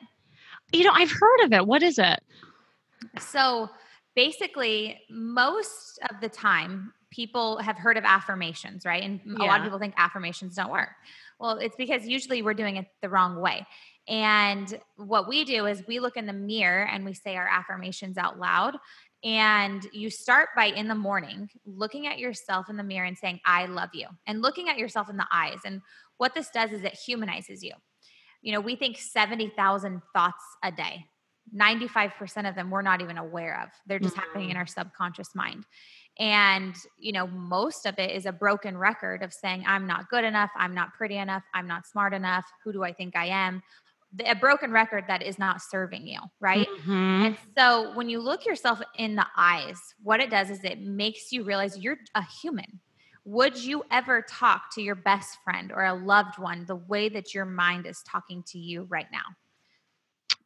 You 0.73 0.85
know, 0.85 0.93
I've 0.95 1.11
heard 1.11 1.41
of 1.45 1.53
it. 1.53 1.67
What 1.67 1.83
is 1.83 1.99
it? 1.99 2.21
So 3.19 3.69
basically, 4.15 5.01
most 5.11 5.99
of 6.09 6.21
the 6.21 6.29
time, 6.29 6.95
people 7.11 7.59
have 7.59 7.77
heard 7.77 7.97
of 7.97 8.05
affirmations, 8.05 8.85
right? 8.85 9.03
And 9.03 9.21
yeah. 9.25 9.45
a 9.45 9.47
lot 9.47 9.61
of 9.61 9.65
people 9.65 9.79
think 9.79 9.95
affirmations 9.97 10.55
don't 10.55 10.71
work. 10.71 10.91
Well, 11.39 11.59
it's 11.59 11.77
because 11.77 12.07
usually 12.07 12.43
we're 12.43 12.55
doing 12.55 12.77
it 12.77 12.87
the 13.03 13.09
wrong 13.09 13.41
way. 13.41 13.67
And 14.09 14.79
what 14.97 15.29
we 15.29 15.45
do 15.45 15.67
is 15.67 15.83
we 15.87 16.01
look 16.01 16.17
in 16.17 16.27
the 16.27 16.33
mirror 16.33 16.85
and 16.85 17.05
we 17.05 17.15
say 17.15 17.37
our 17.37 17.49
affirmations 17.49 18.19
out 18.19 18.39
loud. 18.39 18.77
And 19.23 19.87
you 19.93 20.09
start 20.09 20.49
by 20.57 20.67
in 20.67 20.89
the 20.89 20.95
morning 20.95 21.51
looking 21.67 22.07
at 22.07 22.19
yourself 22.19 22.71
in 22.71 22.77
the 22.77 22.83
mirror 22.83 23.07
and 23.07 23.19
saying, 23.19 23.41
I 23.45 23.67
love 23.67 23.91
you, 23.93 24.07
and 24.27 24.41
looking 24.41 24.71
at 24.71 24.79
yourself 24.79 25.11
in 25.11 25.19
the 25.19 25.27
eyes. 25.31 25.59
And 25.65 25.83
what 26.17 26.35
this 26.35 26.49
does 26.49 26.73
is 26.73 26.85
it 26.85 26.95
humanizes 26.95 27.63
you. 27.63 27.73
You 28.41 28.55
know, 28.55 28.61
we 28.61 28.77
think 28.77 28.97
70,000 28.97 30.01
thoughts 30.15 30.43
a 30.63 30.73
day. 30.73 31.05
95% 31.55 32.49
of 32.49 32.55
them 32.55 32.71
we're 32.71 32.81
not 32.81 33.03
even 33.03 33.19
aware 33.19 33.61
of. 33.63 33.69
They're 33.87 33.99
just 33.99 34.15
mm-hmm. 34.15 34.25
happening 34.25 34.51
in 34.51 34.57
mm. 34.57 34.61
our 34.61 34.67
subconscious 34.67 35.35
mind. 35.35 35.65
And, 36.21 36.77
you 36.99 37.13
know, 37.13 37.27
most 37.27 37.87
of 37.87 37.99
it 37.99 38.11
is 38.11 38.27
a 38.27 38.33
broken 38.33 38.77
record 38.77 39.23
of 39.23 39.33
saying, 39.33 39.65
I'm 39.67 39.87
not 39.87 40.11
good 40.11 40.23
enough. 40.23 40.51
I'm 40.55 40.75
not 40.75 40.93
pretty 40.93 41.17
enough. 41.17 41.43
I'm 41.55 41.67
not 41.67 41.87
smart 41.87 42.13
enough. 42.13 42.45
Who 42.63 42.73
do 42.73 42.85
I 42.85 42.93
think 42.93 43.17
I 43.17 43.27
am? 43.27 43.63
a 44.25 44.35
broken 44.35 44.73
record 44.73 45.05
that 45.07 45.23
is 45.23 45.39
not 45.39 45.63
serving 45.63 46.07
you, 46.07 46.19
right? 46.41 46.67
Mm-hmm. 46.81 47.27
And 47.27 47.37
so 47.57 47.95
when 47.95 48.09
you 48.09 48.19
look 48.19 48.45
yourself 48.45 48.83
in 48.97 49.15
the 49.15 49.27
eyes, 49.37 49.79
what 50.03 50.21
it 50.21 50.31
does 50.31 50.51
is 50.51 50.65
it 50.65 50.81
makes 50.81 51.31
you 51.31 51.45
realize 51.45 51.79
you're 51.79 51.99
a 52.15 52.25
human. 52.43 52.81
Would 53.25 53.57
you 53.57 53.85
ever 53.91 54.23
talk 54.23 54.75
to 54.75 54.83
your 54.83 54.97
best 54.97 55.39
friend 55.45 55.71
or 55.73 55.85
a 55.85 55.95
loved 55.95 56.39
one 56.39 56.65
the 56.67 56.77
way 56.77 57.09
that 57.11 57.35
your 57.35 57.45
mind 57.45 57.87
is 57.87 58.03
talking 58.03 58.43
to 58.49 58.59
you 58.59 58.87
right 58.89 59.07
now? 59.13 59.23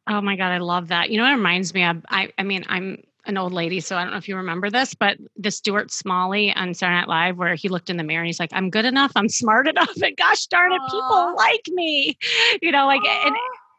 Oh 0.07 0.21
my 0.21 0.35
God, 0.35 0.51
I 0.51 0.59
love 0.59 0.89
that. 0.89 1.09
You 1.09 1.17
know, 1.17 1.25
it 1.25 1.31
reminds 1.31 1.73
me 1.73 1.83
of, 1.83 2.05
I, 2.09 2.31
I 2.37 2.43
mean, 2.43 2.63
I'm 2.67 3.01
an 3.25 3.37
old 3.37 3.53
lady, 3.53 3.79
so 3.79 3.97
I 3.97 4.03
don't 4.03 4.11
know 4.11 4.17
if 4.17 4.27
you 4.27 4.35
remember 4.35 4.69
this, 4.69 4.93
but 4.93 5.17
the 5.37 5.51
Stuart 5.51 5.91
Smalley 5.91 6.53
on 6.53 6.73
Saturday 6.73 6.99
Night 6.99 7.07
Live, 7.07 7.37
where 7.37 7.55
he 7.55 7.69
looked 7.69 7.89
in 7.89 7.97
the 7.97 8.03
mirror 8.03 8.21
and 8.21 8.27
he's 8.27 8.39
like, 8.39 8.51
"I'm 8.53 8.69
good 8.69 8.85
enough, 8.85 9.11
I'm 9.15 9.29
smart 9.41 9.67
enough, 9.67 9.95
and 10.01 10.15
gosh 10.17 10.45
darn 10.47 10.71
it, 10.71 10.81
Aww. 10.81 10.91
people 10.91 11.35
like 11.35 11.67
me," 11.69 12.17
you 12.61 12.71
know, 12.71 12.85
like, 12.85 13.01
Aww. 13.01 13.27
and 13.27 13.35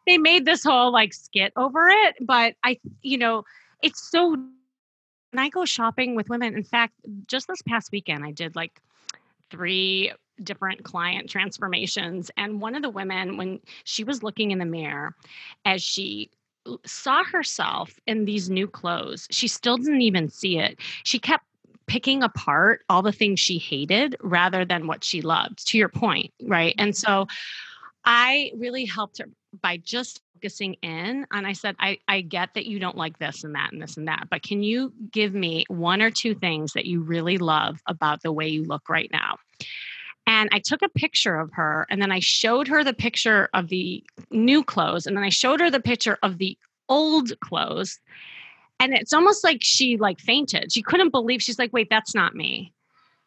they 0.07 0.19
made 0.19 0.45
this 0.45 0.63
whole 0.65 0.93
like 0.93 1.15
skit 1.15 1.53
over 1.57 1.89
it. 1.89 2.17
But 2.21 2.55
I, 2.65 2.79
you 3.03 3.19
know, 3.19 3.45
it's 3.83 4.11
so. 4.11 4.37
When 5.33 5.45
I 5.45 5.49
go 5.49 5.65
shopping 5.65 6.15
with 6.15 6.31
women, 6.31 6.55
in 6.55 6.65
fact, 6.65 6.95
just 7.27 7.47
this 7.49 7.61
past 7.63 7.91
weekend, 7.93 8.25
I 8.25 8.31
did 8.31 8.57
like 8.57 8.81
three 9.51 10.13
different 10.43 10.85
client 10.85 11.29
transformations. 11.29 12.31
And 12.37 12.61
one 12.61 12.75
of 12.75 12.83
the 12.83 12.91
women, 12.91 13.37
when 13.37 13.61
she 13.85 14.05
was 14.05 14.23
looking 14.23 14.51
in 14.51 14.59
the 14.59 14.65
mirror, 14.65 15.15
as 15.65 15.83
she 15.83 16.31
saw 16.85 17.25
herself 17.25 17.99
in 18.07 18.25
these 18.25 18.51
new 18.51 18.67
clothes. 18.67 19.27
She 19.31 19.49
still 19.49 19.77
didn't 19.77 20.03
even 20.03 20.29
see 20.29 20.59
it. 20.59 20.79
She 21.05 21.19
kept 21.19 21.45
picking 21.87 22.23
apart 22.23 22.83
all 22.89 23.03
the 23.03 23.13
things 23.13 23.39
she 23.41 23.59
hated 23.59 24.17
rather 24.21 24.65
than 24.65 24.87
what 24.87 25.05
she 25.05 25.23
loved, 25.23 25.67
to 25.69 25.79
your 25.79 25.89
point, 25.89 26.33
right? 26.43 26.75
And 26.79 26.93
mm-hmm. 26.93 27.13
so 27.13 27.27
I 28.05 28.51
really 28.57 28.85
helped 28.85 29.19
her 29.19 29.29
by 29.61 29.77
just 29.79 30.21
focusing 30.35 30.75
in. 30.83 31.27
And 31.33 31.47
I 31.47 31.53
said, 31.53 31.77
I, 31.79 31.99
I 32.09 32.21
get 32.21 32.55
that 32.55 32.67
you 32.67 32.79
don't 32.79 32.97
like 32.97 33.19
this 33.19 33.45
and 33.45 33.55
that 33.55 33.73
and 33.73 33.81
this 33.81 33.97
and 33.97 34.09
that, 34.09 34.29
but 34.31 34.43
can 34.43 34.63
you 34.63 34.93
give 35.11 35.33
me 35.33 35.65
one 35.69 36.03
or 36.03 36.11
two 36.11 36.35
things 36.35 36.73
that 36.75 36.87
you 36.87 37.01
really 37.01 37.39
love 37.39 37.81
about 37.87 38.23
the 38.23 38.33
way 38.33 38.49
you 38.49 38.65
look 38.65 38.89
right 38.89 39.11
now? 39.13 39.39
And 40.27 40.49
I 40.53 40.59
took 40.59 40.83
a 40.83 40.89
picture 40.89 41.39
of 41.39 41.53
her 41.53 41.87
and 41.89 42.03
then 42.03 42.11
I 42.11 42.19
showed 42.19 42.67
her 42.69 42.83
the 42.83 42.93
picture 42.93 43.49
of 43.55 43.69
the 43.69 44.03
new 44.31 44.65
clothes 44.65 45.07
and 45.07 45.17
then 45.17 45.25
I 45.25 45.29
showed 45.29 45.61
her 45.61 45.71
the 45.71 45.81
picture 45.81 46.19
of 46.23 46.39
the 46.39 46.59
old 46.89 47.39
clothes. 47.41 48.01
And 48.81 48.93
it's 48.93 49.13
almost 49.13 49.45
like 49.45 49.59
she 49.63 49.97
like 49.97 50.19
fainted. 50.21 50.73
She 50.73 50.83
couldn't 50.83 51.11
believe 51.11 51.43
she's 51.43 51.59
like, 51.59 51.73
wait, 51.73 51.89
that's 51.89 52.15
not 52.15 52.35
me. 52.35 52.73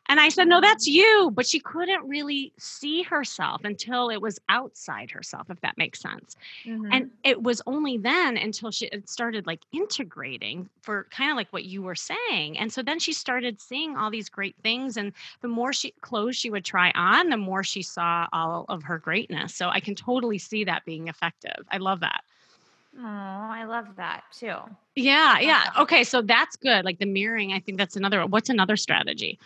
And 0.09 0.19
I 0.19 0.29
said, 0.29 0.47
No, 0.47 0.59
that's 0.59 0.87
you. 0.87 1.31
But 1.33 1.45
she 1.45 1.59
couldn't 1.59 2.05
really 2.07 2.51
see 2.57 3.03
herself 3.03 3.63
until 3.63 4.09
it 4.09 4.19
was 4.19 4.39
outside 4.49 5.11
herself, 5.11 5.49
if 5.51 5.61
that 5.61 5.77
makes 5.77 6.01
sense. 6.01 6.35
Mm-hmm. 6.65 6.89
And 6.91 7.11
it 7.23 7.43
was 7.43 7.61
only 7.67 7.97
then 7.99 8.35
until 8.35 8.71
she 8.71 8.89
started 9.05 9.45
like 9.45 9.61
integrating 9.71 10.67
for 10.81 11.05
kind 11.11 11.29
of 11.29 11.37
like 11.37 11.53
what 11.53 11.65
you 11.65 11.83
were 11.83 11.95
saying. 11.95 12.57
And 12.57 12.73
so 12.73 12.81
then 12.81 12.99
she 12.99 13.13
started 13.13 13.61
seeing 13.61 13.95
all 13.95 14.09
these 14.09 14.29
great 14.29 14.55
things. 14.63 14.97
And 14.97 15.13
the 15.41 15.47
more 15.47 15.71
she 15.71 15.91
clothes 16.01 16.35
she 16.35 16.49
would 16.49 16.65
try 16.65 16.91
on, 16.95 17.29
the 17.29 17.37
more 17.37 17.63
she 17.63 17.83
saw 17.83 18.27
all 18.33 18.65
of 18.67 18.81
her 18.83 18.97
greatness. 18.97 19.53
So 19.53 19.69
I 19.69 19.79
can 19.79 19.93
totally 19.93 20.39
see 20.39 20.63
that 20.63 20.83
being 20.85 21.07
effective. 21.07 21.65
I 21.71 21.77
love 21.77 21.99
that. 21.99 22.23
Oh, 22.97 23.03
I 23.05 23.65
love 23.65 23.95
that 23.97 24.23
too. 24.33 24.57
Yeah, 24.95 25.39
yeah. 25.39 25.65
Okay, 25.79 26.03
so 26.03 26.21
that's 26.23 26.55
good. 26.55 26.83
Like 26.83 26.97
the 26.97 27.05
mirroring, 27.05 27.53
I 27.53 27.59
think 27.59 27.77
that's 27.77 27.95
another. 27.95 28.25
What's 28.25 28.49
another 28.49 28.75
strategy? 28.75 29.37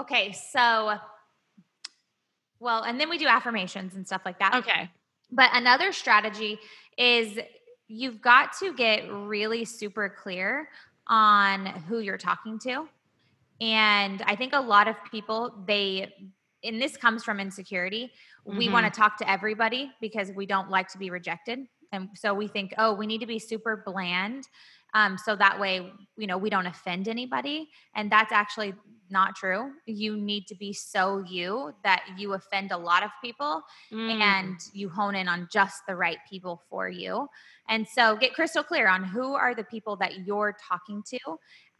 Okay, 0.00 0.32
so, 0.32 0.96
well, 2.58 2.82
and 2.84 2.98
then 2.98 3.10
we 3.10 3.18
do 3.18 3.26
affirmations 3.26 3.94
and 3.94 4.06
stuff 4.06 4.22
like 4.24 4.38
that. 4.38 4.54
Okay. 4.54 4.90
But 5.30 5.50
another 5.52 5.92
strategy 5.92 6.58
is 6.96 7.38
you've 7.86 8.20
got 8.22 8.52
to 8.60 8.72
get 8.74 9.10
really 9.12 9.64
super 9.64 10.08
clear 10.08 10.68
on 11.06 11.66
who 11.66 11.98
you're 11.98 12.18
talking 12.18 12.58
to. 12.60 12.88
And 13.60 14.22
I 14.22 14.36
think 14.36 14.54
a 14.54 14.60
lot 14.60 14.88
of 14.88 14.96
people, 15.10 15.54
they, 15.66 16.14
and 16.64 16.80
this 16.80 16.96
comes 16.96 17.22
from 17.22 17.38
insecurity, 17.38 18.12
mm-hmm. 18.46 18.56
we 18.56 18.68
want 18.70 18.92
to 18.92 18.98
talk 18.98 19.18
to 19.18 19.30
everybody 19.30 19.90
because 20.00 20.30
we 20.32 20.46
don't 20.46 20.70
like 20.70 20.88
to 20.88 20.98
be 20.98 21.10
rejected. 21.10 21.66
And 21.92 22.08
so 22.14 22.34
we 22.34 22.46
think, 22.48 22.74
oh, 22.78 22.94
we 22.94 23.06
need 23.06 23.20
to 23.20 23.26
be 23.26 23.38
super 23.38 23.82
bland 23.84 24.46
um, 24.94 25.16
so 25.18 25.36
that 25.36 25.58
way 25.60 25.92
you 26.16 26.26
know 26.26 26.38
we 26.38 26.50
don't 26.50 26.66
offend 26.66 27.08
anybody. 27.08 27.68
And 27.94 28.10
that's 28.10 28.32
actually 28.32 28.74
not 29.08 29.34
true. 29.34 29.72
You 29.86 30.16
need 30.16 30.46
to 30.46 30.54
be 30.54 30.72
so 30.72 31.24
you 31.28 31.74
that 31.82 32.04
you 32.16 32.34
offend 32.34 32.70
a 32.70 32.76
lot 32.76 33.02
of 33.02 33.10
people 33.22 33.60
mm. 33.92 34.20
and 34.20 34.56
you 34.72 34.88
hone 34.88 35.16
in 35.16 35.26
on 35.26 35.48
just 35.52 35.82
the 35.88 35.96
right 35.96 36.18
people 36.28 36.62
for 36.70 36.88
you. 36.88 37.26
And 37.68 37.86
so 37.88 38.16
get 38.16 38.34
crystal 38.34 38.62
clear 38.62 38.88
on 38.88 39.02
who 39.02 39.34
are 39.34 39.54
the 39.54 39.64
people 39.64 39.96
that 39.96 40.26
you're 40.26 40.56
talking 40.68 41.02
to. 41.08 41.18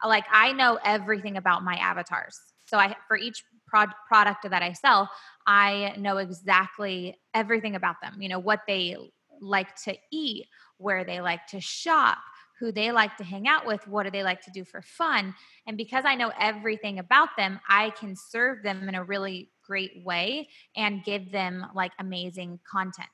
Like 0.05 0.25
i 0.31 0.51
know 0.51 0.79
everything 0.83 1.37
about 1.37 1.63
my 1.63 1.75
avatars. 1.75 2.39
So 2.65 2.77
i 2.77 2.95
for 3.07 3.17
each 3.17 3.43
prod- 3.67 3.95
product 4.07 4.49
that 4.49 4.61
i 4.61 4.73
sell 4.73 5.09
i 5.47 5.93
know 5.97 6.17
exactly 6.17 7.17
everything 7.33 7.75
about 7.75 7.95
them 8.01 8.21
you 8.21 8.27
know 8.27 8.39
what 8.39 8.59
they 8.67 8.97
like 9.41 9.75
to 9.83 9.95
eat 10.11 10.45
where 10.77 11.03
they 11.03 11.19
like 11.19 11.45
to 11.47 11.59
shop 11.59 12.17
who 12.61 12.71
they 12.71 12.91
like 12.91 13.17
to 13.17 13.23
hang 13.23 13.47
out 13.47 13.65
with, 13.65 13.87
what 13.87 14.03
do 14.03 14.11
they 14.11 14.21
like 14.21 14.39
to 14.39 14.51
do 14.51 14.63
for 14.63 14.83
fun. 14.83 15.33
And 15.65 15.75
because 15.75 16.05
I 16.05 16.13
know 16.13 16.31
everything 16.39 16.99
about 16.99 17.29
them, 17.35 17.59
I 17.67 17.89
can 17.89 18.15
serve 18.15 18.61
them 18.61 18.87
in 18.87 18.93
a 18.93 19.03
really 19.03 19.49
great 19.65 20.03
way 20.05 20.47
and 20.77 21.03
give 21.03 21.31
them 21.31 21.65
like 21.73 21.91
amazing 21.99 22.59
content. 22.71 23.09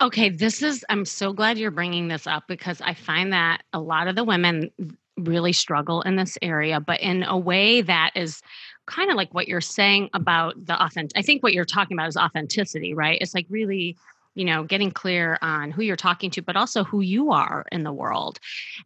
Okay, 0.00 0.30
this 0.30 0.62
is, 0.62 0.82
I'm 0.88 1.04
so 1.04 1.34
glad 1.34 1.58
you're 1.58 1.70
bringing 1.70 2.08
this 2.08 2.26
up 2.26 2.44
because 2.48 2.80
I 2.80 2.94
find 2.94 3.34
that 3.34 3.64
a 3.74 3.80
lot 3.80 4.08
of 4.08 4.16
the 4.16 4.24
women 4.24 4.70
really 5.18 5.52
struggle 5.52 6.00
in 6.02 6.16
this 6.16 6.38
area, 6.40 6.80
but 6.80 7.00
in 7.00 7.24
a 7.24 7.36
way 7.36 7.82
that 7.82 8.12
is 8.14 8.40
kind 8.86 9.10
of 9.10 9.16
like 9.16 9.34
what 9.34 9.46
you're 9.46 9.60
saying 9.60 10.08
about 10.14 10.54
the 10.64 10.82
authentic. 10.82 11.18
I 11.18 11.22
think 11.22 11.42
what 11.42 11.52
you're 11.52 11.66
talking 11.66 11.98
about 11.98 12.08
is 12.08 12.16
authenticity, 12.16 12.94
right? 12.94 13.18
It's 13.20 13.34
like 13.34 13.46
really 13.50 13.96
you 14.38 14.44
know 14.44 14.62
getting 14.62 14.92
clear 14.92 15.36
on 15.42 15.72
who 15.72 15.82
you're 15.82 15.96
talking 15.96 16.30
to 16.30 16.40
but 16.40 16.56
also 16.56 16.84
who 16.84 17.00
you 17.00 17.32
are 17.32 17.66
in 17.72 17.82
the 17.82 17.92
world. 17.92 18.38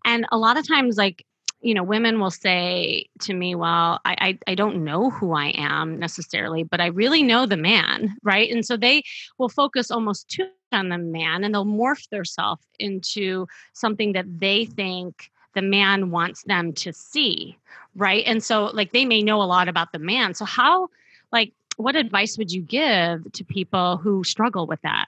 And 0.05 0.27
a 0.33 0.39
lot 0.39 0.57
of 0.57 0.67
times 0.67 0.97
like 0.97 1.27
you 1.61 1.75
know 1.75 1.83
women 1.83 2.19
will 2.19 2.31
say 2.31 3.07
to 3.21 3.35
me 3.35 3.55
well 3.55 4.01
I, 4.05 4.17
I, 4.47 4.53
I 4.53 4.55
don't 4.57 4.83
know 4.83 5.11
who 5.11 5.33
i 5.33 5.53
am 5.55 5.99
necessarily 5.99 6.65
but 6.65 6.81
i 6.81 6.87
really 6.87 7.23
know 7.23 7.47
the 7.47 7.57
man 7.57 8.17
right? 8.25 8.51
And 8.51 8.67
so 8.67 8.77
they 8.77 9.05
will 9.39 9.49
focus 9.49 9.91
almost 9.91 10.29
too 10.29 10.49
on 10.73 10.89
the 10.89 10.99
man 10.99 11.45
and 11.45 11.55
they'll 11.55 11.67
morph 11.67 12.09
themselves 12.09 12.65
into 12.81 13.47
something 13.75 14.15
that 14.15 14.25
they 14.41 14.65
think 14.65 15.31
the 15.55 15.63
man 15.63 16.11
wants 16.11 16.43
them 16.45 16.73
to 16.73 16.93
see 16.95 17.59
right? 17.95 18.25
And 18.27 18.43
so 18.43 18.71
like 18.73 18.93
they 18.93 19.05
may 19.05 19.23
know 19.23 19.43
a 19.43 19.45
lot 19.45 19.69
about 19.69 19.93
the 19.93 19.99
man. 19.99 20.33
So 20.33 20.47
how 20.47 20.89
like 21.31 21.53
what 21.77 21.95
advice 21.95 22.39
would 22.39 22.51
you 22.51 22.63
give 22.63 23.31
to 23.33 23.45
people 23.45 23.99
who 23.99 24.25
struggle 24.25 24.67
with 24.67 24.81
that 24.83 25.07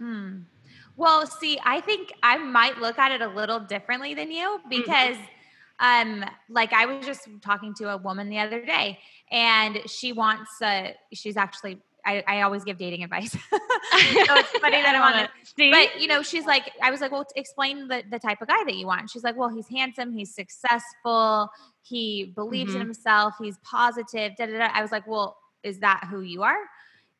Hmm. 0.00 0.38
Well, 0.96 1.26
see, 1.26 1.58
I 1.64 1.80
think 1.80 2.12
I 2.22 2.38
might 2.38 2.78
look 2.78 2.98
at 2.98 3.12
it 3.12 3.22
a 3.22 3.28
little 3.28 3.60
differently 3.60 4.14
than 4.14 4.30
you 4.30 4.58
mm-hmm. 4.58 4.68
because 4.68 5.16
mm-hmm. 5.16 6.22
um 6.22 6.30
like 6.48 6.72
I 6.72 6.86
was 6.86 7.04
just 7.06 7.28
talking 7.42 7.74
to 7.74 7.90
a 7.90 7.96
woman 7.96 8.28
the 8.28 8.38
other 8.38 8.64
day 8.64 8.98
and 9.30 9.78
she 9.86 10.12
wants 10.12 10.50
uh 10.62 10.92
she's 11.12 11.36
actually 11.36 11.80
I, 12.04 12.24
I 12.26 12.42
always 12.42 12.64
give 12.64 12.78
dating 12.78 13.04
advice. 13.04 13.32
so 13.32 13.38
it's 13.92 14.58
funny 14.58 14.76
that 14.82 14.94
I'm 14.94 15.02
on 15.02 15.24
it. 15.24 15.30
See? 15.56 15.70
But 15.70 16.00
you 16.00 16.08
know, 16.08 16.22
she's 16.22 16.46
like, 16.46 16.72
I 16.82 16.90
was 16.90 17.02
like, 17.02 17.12
well, 17.12 17.26
explain 17.36 17.88
the, 17.88 18.02
the 18.10 18.18
type 18.18 18.40
of 18.40 18.48
guy 18.48 18.64
that 18.64 18.74
you 18.74 18.86
want. 18.86 19.10
She's 19.10 19.22
like, 19.22 19.36
well, 19.36 19.50
he's 19.50 19.68
handsome, 19.68 20.10
he's 20.12 20.34
successful, 20.34 21.50
he 21.82 22.32
believes 22.34 22.70
mm-hmm. 22.70 22.80
in 22.80 22.86
himself, 22.86 23.34
he's 23.38 23.58
positive. 23.58 24.32
Da, 24.36 24.46
da, 24.46 24.58
da. 24.58 24.68
I 24.72 24.80
was 24.80 24.92
like, 24.92 25.06
well, 25.06 25.36
is 25.62 25.78
that 25.80 26.06
who 26.10 26.22
you 26.22 26.42
are? 26.42 26.58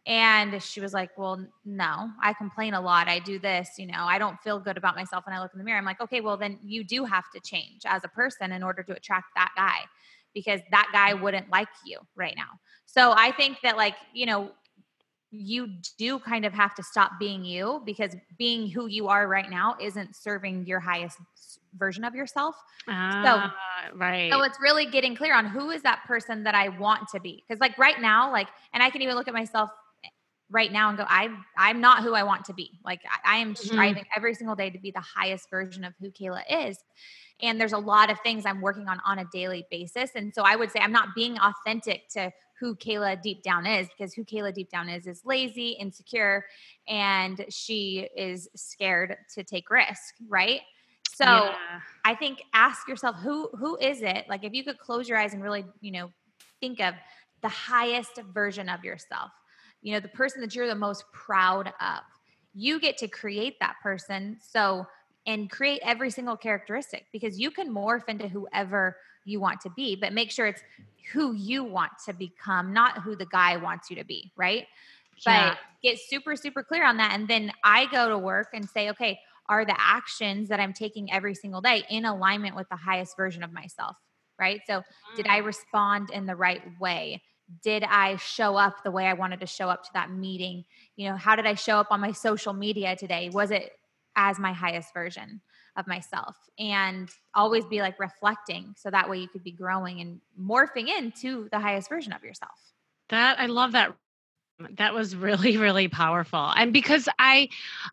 And 0.06 0.62
she 0.62 0.80
was 0.80 0.92
like, 0.92 1.10
Well, 1.16 1.46
no, 1.64 2.10
I 2.22 2.32
complain 2.32 2.74
a 2.74 2.80
lot. 2.80 3.08
I 3.08 3.18
do 3.18 3.38
this, 3.38 3.70
you 3.78 3.86
know, 3.86 4.04
I 4.04 4.18
don't 4.18 4.40
feel 4.40 4.58
good 4.58 4.76
about 4.76 4.96
myself 4.96 5.26
when 5.26 5.34
I 5.34 5.40
look 5.40 5.52
in 5.52 5.58
the 5.58 5.64
mirror. 5.64 5.78
I'm 5.78 5.84
like, 5.84 6.00
Okay, 6.00 6.20
well, 6.20 6.36
then 6.36 6.58
you 6.64 6.84
do 6.84 7.04
have 7.04 7.30
to 7.34 7.40
change 7.40 7.82
as 7.84 8.04
a 8.04 8.08
person 8.08 8.52
in 8.52 8.62
order 8.62 8.82
to 8.82 8.92
attract 8.92 9.26
that 9.36 9.52
guy 9.56 9.80
because 10.34 10.60
that 10.70 10.88
guy 10.92 11.14
wouldn't 11.14 11.50
like 11.50 11.68
you 11.84 11.98
right 12.16 12.34
now. 12.36 12.58
So 12.86 13.12
I 13.16 13.32
think 13.32 13.58
that, 13.62 13.76
like, 13.76 13.94
you 14.12 14.26
know, 14.26 14.52
you 15.32 15.68
do 15.96 16.18
kind 16.18 16.44
of 16.44 16.52
have 16.52 16.74
to 16.74 16.82
stop 16.82 17.12
being 17.18 17.44
you 17.44 17.82
because 17.84 18.16
being 18.36 18.68
who 18.68 18.86
you 18.86 19.08
are 19.08 19.28
right 19.28 19.48
now 19.48 19.76
isn't 19.80 20.16
serving 20.16 20.66
your 20.66 20.80
highest 20.80 21.18
version 21.78 22.04
of 22.04 22.14
yourself. 22.14 22.56
Ah, 22.88 23.52
so, 23.92 23.96
right. 23.96 24.32
So 24.32 24.42
it's 24.42 24.58
really 24.60 24.86
getting 24.86 25.14
clear 25.14 25.34
on 25.34 25.46
who 25.46 25.70
is 25.70 25.82
that 25.82 26.02
person 26.04 26.42
that 26.44 26.54
I 26.54 26.68
want 26.68 27.08
to 27.10 27.20
be. 27.20 27.44
Because 27.46 27.60
like 27.60 27.78
right 27.78 28.00
now, 28.00 28.32
like, 28.32 28.48
and 28.72 28.82
I 28.82 28.90
can 28.90 29.02
even 29.02 29.14
look 29.14 29.28
at 29.28 29.34
myself 29.34 29.70
right 30.50 30.72
now 30.72 30.88
and 30.88 30.98
go 30.98 31.04
i'm 31.08 31.44
i'm 31.56 31.80
not 31.80 32.02
who 32.02 32.14
i 32.14 32.22
want 32.22 32.44
to 32.44 32.52
be 32.52 32.70
like 32.84 33.00
i, 33.10 33.36
I 33.36 33.38
am 33.38 33.54
mm-hmm. 33.54 33.66
striving 33.66 34.02
mm-hmm. 34.02 34.18
every 34.18 34.34
single 34.34 34.56
day 34.56 34.70
to 34.70 34.78
be 34.78 34.90
the 34.90 35.00
highest 35.00 35.48
version 35.50 35.84
of 35.84 35.94
who 36.00 36.10
kayla 36.10 36.42
is 36.50 36.78
and 37.42 37.60
there's 37.60 37.72
a 37.72 37.78
lot 37.78 38.10
of 38.10 38.18
things 38.20 38.44
i'm 38.46 38.60
working 38.60 38.88
on 38.88 39.00
on 39.06 39.20
a 39.20 39.24
daily 39.32 39.66
basis 39.70 40.10
and 40.14 40.34
so 40.34 40.42
i 40.42 40.56
would 40.56 40.70
say 40.70 40.80
i'm 40.80 40.92
not 40.92 41.14
being 41.14 41.38
authentic 41.38 42.08
to 42.08 42.30
who 42.58 42.76
kayla 42.76 43.20
deep 43.22 43.42
down 43.42 43.64
is 43.64 43.88
because 43.88 44.12
who 44.12 44.24
kayla 44.24 44.52
deep 44.52 44.70
down 44.70 44.88
is 44.88 45.06
is 45.06 45.22
lazy 45.24 45.70
insecure 45.70 46.44
and 46.88 47.44
she 47.48 48.08
is 48.16 48.48
scared 48.54 49.16
to 49.32 49.42
take 49.42 49.70
risk 49.70 50.14
right 50.28 50.60
so 51.08 51.24
yeah. 51.24 51.80
i 52.04 52.14
think 52.14 52.42
ask 52.52 52.88
yourself 52.88 53.16
who 53.16 53.48
who 53.58 53.76
is 53.78 54.02
it 54.02 54.26
like 54.28 54.44
if 54.44 54.52
you 54.52 54.64
could 54.64 54.78
close 54.78 55.08
your 55.08 55.18
eyes 55.18 55.32
and 55.32 55.42
really 55.42 55.64
you 55.80 55.92
know 55.92 56.10
think 56.60 56.80
of 56.80 56.94
the 57.42 57.48
highest 57.48 58.20
version 58.34 58.68
of 58.68 58.84
yourself 58.84 59.30
you 59.82 59.92
know, 59.92 60.00
the 60.00 60.08
person 60.08 60.40
that 60.40 60.54
you're 60.54 60.68
the 60.68 60.74
most 60.74 61.04
proud 61.12 61.68
of. 61.68 62.00
You 62.54 62.80
get 62.80 62.98
to 62.98 63.08
create 63.08 63.58
that 63.60 63.76
person. 63.82 64.38
So, 64.40 64.86
and 65.26 65.50
create 65.50 65.80
every 65.84 66.10
single 66.10 66.36
characteristic 66.36 67.06
because 67.12 67.38
you 67.38 67.50
can 67.50 67.72
morph 67.72 68.08
into 68.08 68.28
whoever 68.28 68.96
you 69.24 69.40
want 69.40 69.60
to 69.60 69.70
be, 69.70 69.96
but 69.96 70.12
make 70.12 70.30
sure 70.30 70.46
it's 70.46 70.62
who 71.12 71.34
you 71.34 71.62
want 71.64 71.92
to 72.06 72.12
become, 72.12 72.72
not 72.72 73.02
who 73.02 73.16
the 73.16 73.26
guy 73.26 73.56
wants 73.56 73.90
you 73.90 73.96
to 73.96 74.04
be, 74.04 74.32
right? 74.36 74.66
Yeah. 75.26 75.50
But 75.50 75.58
get 75.82 75.98
super, 75.98 76.36
super 76.36 76.62
clear 76.62 76.84
on 76.84 76.96
that. 76.96 77.12
And 77.12 77.28
then 77.28 77.52
I 77.62 77.86
go 77.86 78.08
to 78.08 78.18
work 78.18 78.48
and 78.54 78.68
say, 78.68 78.90
okay, 78.90 79.20
are 79.48 79.64
the 79.64 79.76
actions 79.78 80.48
that 80.48 80.60
I'm 80.60 80.72
taking 80.72 81.12
every 81.12 81.34
single 81.34 81.60
day 81.60 81.84
in 81.90 82.04
alignment 82.04 82.56
with 82.56 82.68
the 82.68 82.76
highest 82.76 83.16
version 83.16 83.42
of 83.42 83.52
myself? 83.52 83.96
Right. 84.38 84.62
So, 84.66 84.82
did 85.16 85.26
I 85.26 85.40
mm. 85.40 85.44
respond 85.44 86.08
in 86.10 86.24
the 86.24 86.34
right 86.34 86.62
way? 86.80 87.22
Did 87.62 87.84
I 87.84 88.16
show 88.16 88.56
up 88.56 88.82
the 88.84 88.90
way 88.90 89.06
I 89.06 89.14
wanted 89.14 89.40
to 89.40 89.46
show 89.46 89.68
up 89.68 89.84
to 89.84 89.90
that 89.94 90.10
meeting? 90.10 90.64
You 90.96 91.10
know, 91.10 91.16
how 91.16 91.36
did 91.36 91.46
I 91.46 91.54
show 91.54 91.78
up 91.78 91.88
on 91.90 92.00
my 92.00 92.12
social 92.12 92.52
media 92.52 92.96
today? 92.96 93.30
Was 93.30 93.50
it 93.50 93.72
as 94.16 94.38
my 94.38 94.52
highest 94.52 94.92
version 94.94 95.40
of 95.76 95.86
myself? 95.86 96.36
And 96.58 97.08
always 97.34 97.64
be 97.64 97.80
like 97.80 97.98
reflecting 97.98 98.74
so 98.76 98.90
that 98.90 99.08
way 99.08 99.18
you 99.18 99.28
could 99.28 99.44
be 99.44 99.52
growing 99.52 100.00
and 100.00 100.20
morphing 100.40 100.88
into 100.88 101.48
the 101.50 101.58
highest 101.58 101.88
version 101.88 102.12
of 102.12 102.22
yourself. 102.22 102.58
That 103.08 103.40
I 103.40 103.46
love 103.46 103.72
that 103.72 103.94
that 104.72 104.92
was 104.92 105.16
really 105.16 105.56
really 105.56 105.88
powerful 105.88 106.52
and 106.54 106.70
because 106.72 107.08
i 107.18 107.48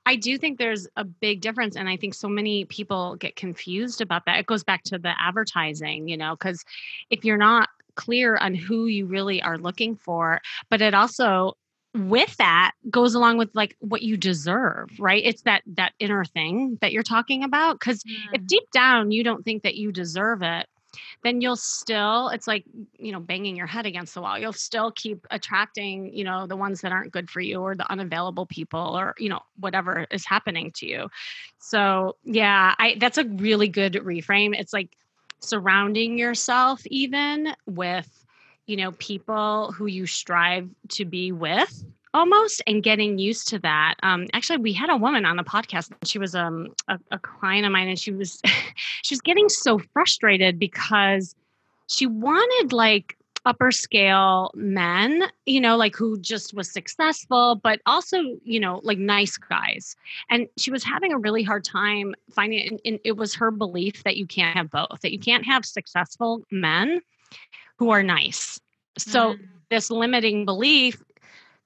i 0.06 0.18
do 0.18 0.38
think 0.38 0.58
there's 0.58 0.86
a 0.98 1.04
big 1.06 1.40
difference 1.40 1.78
and 1.78 1.88
i 1.88 1.96
think 1.96 2.14
so 2.14 2.28
many 2.28 2.66
people 2.66 3.16
get 3.16 3.38
confused 3.38 4.02
about 4.02 4.26
that 4.26 4.38
it 4.38 4.46
goes 4.46 4.66
back 4.66 4.84
to 4.84 4.98
the 4.98 5.14
advertising 5.18 6.10
you 6.10 6.18
know 6.18 6.36
because 6.36 6.66
if 7.10 7.24
you're 7.24 7.38
not 7.38 7.70
clear 7.98 8.38
on 8.38 8.54
who 8.54 8.86
you 8.86 9.06
really 9.06 9.42
are 9.42 9.58
looking 9.58 9.96
for 9.96 10.40
but 10.70 10.82
it 10.82 10.94
also 10.94 11.58
with 11.94 12.38
that 12.38 12.74
goes 12.90 13.16
along 13.16 13.38
with 13.38 13.50
like 13.54 13.76
what 13.80 14.02
you 14.02 14.16
deserve 14.16 14.90
right 15.00 15.24
it's 15.26 15.42
that 15.42 15.64
that 15.66 15.94
inner 16.00 16.24
thing 16.24 16.78
that 16.82 16.92
you're 16.92 17.04
talking 17.04 17.44
about 17.44 17.80
because 17.80 18.04
mm. 18.04 18.14
if 18.34 18.46
deep 18.46 18.70
down 18.72 19.12
you 19.12 19.24
don't 19.24 19.44
think 19.44 19.64
that 19.64 19.76
you 19.76 19.92
deserve 19.92 20.42
it 20.42 20.68
then 21.24 21.42
you'll 21.42 21.56
still, 21.56 22.30
it's 22.30 22.48
like, 22.48 22.64
you 22.98 23.12
know, 23.12 23.20
banging 23.20 23.56
your 23.56 23.68
head 23.68 23.86
against 23.86 24.14
the 24.14 24.22
wall. 24.22 24.38
You'll 24.38 24.54
still 24.54 24.92
keep 24.92 25.26
attracting, 25.32 26.14
you 26.14 26.24
know, 26.24 26.48
the 26.48 26.56
ones 26.56 26.82
that 26.82 26.92
aren't 26.92 27.12
good 27.12 27.30
for 27.30 27.42
you 27.42 27.62
or 27.62 27.76
the 27.76 27.90
unavailable 27.92 28.46
people 28.46 28.98
or, 28.98 29.14
you 29.18 29.30
know, 29.30 29.42
whatever 29.60 30.06
is 30.12 30.26
happening 30.26 30.72
to 30.76 30.88
you. 30.88 31.10
So, 31.60 32.16
yeah, 32.24 32.76
I 32.78 32.98
that's 33.00 33.18
a 33.18 33.26
really 33.26 33.68
good 33.68 33.94
reframe. 33.94 34.58
It's 34.58 34.74
like 34.74 34.96
surrounding 35.40 36.18
yourself 36.18 36.82
even 36.88 37.54
with 37.66 38.26
you 38.66 38.76
know 38.76 38.92
people 38.94 39.72
who 39.72 39.86
you 39.86 40.06
strive 40.06 40.70
to 40.90 41.06
be 41.06 41.32
with 41.32 41.86
almost 42.14 42.62
and 42.66 42.82
getting 42.82 43.20
used 43.20 43.48
to 43.50 43.60
that. 43.60 43.96
Um, 44.02 44.28
actually 44.34 44.58
we 44.58 44.74
had 44.74 44.90
a 44.90 44.98
woman 44.98 45.26
on 45.26 45.38
the 45.38 45.44
podcast. 45.44 45.92
She 46.04 46.18
was 46.18 46.34
um, 46.34 46.70
a, 46.88 46.98
a 47.12 47.20
client 47.20 47.66
of 47.66 47.72
mine 47.72 47.90
and 47.90 48.00
she 48.00 48.12
was 48.12 48.42
she 49.04 49.14
was 49.14 49.22
getting 49.22 49.50
so 49.50 49.80
frustrated 49.94 50.58
because 50.60 51.36
she 51.88 52.06
wanted 52.06 52.74
like 52.74 53.17
upper 53.48 53.72
scale 53.72 54.52
men, 54.54 55.24
you 55.46 55.62
know, 55.62 55.78
like 55.78 55.96
who 55.96 56.20
just 56.20 56.54
was 56.54 56.70
successful, 56.70 57.56
but 57.64 57.80
also, 57.86 58.18
you 58.44 58.60
know, 58.60 58.82
like 58.84 58.98
nice 58.98 59.38
guys. 59.38 59.96
And 60.30 60.48
she 60.58 60.70
was 60.70 60.84
having 60.84 61.14
a 61.14 61.18
really 61.18 61.44
hard 61.44 61.64
time 61.64 62.14
finding 62.30 62.60
it. 62.60 62.82
And 62.84 63.00
it 63.06 63.16
was 63.16 63.34
her 63.36 63.50
belief 63.50 64.04
that 64.04 64.18
you 64.18 64.28
can't 64.28 64.56
have 64.56 64.70
both, 64.70 65.00
that 65.02 65.14
you 65.14 65.20
can't 65.20 65.46
have 65.46 65.66
successful 65.66 66.44
men 66.52 67.00
who 67.78 67.90
are 67.90 68.04
nice. 68.04 68.60
So 68.98 69.34
mm-hmm. 69.34 69.44
this 69.70 69.90
limiting 69.90 70.44
belief 70.44 71.02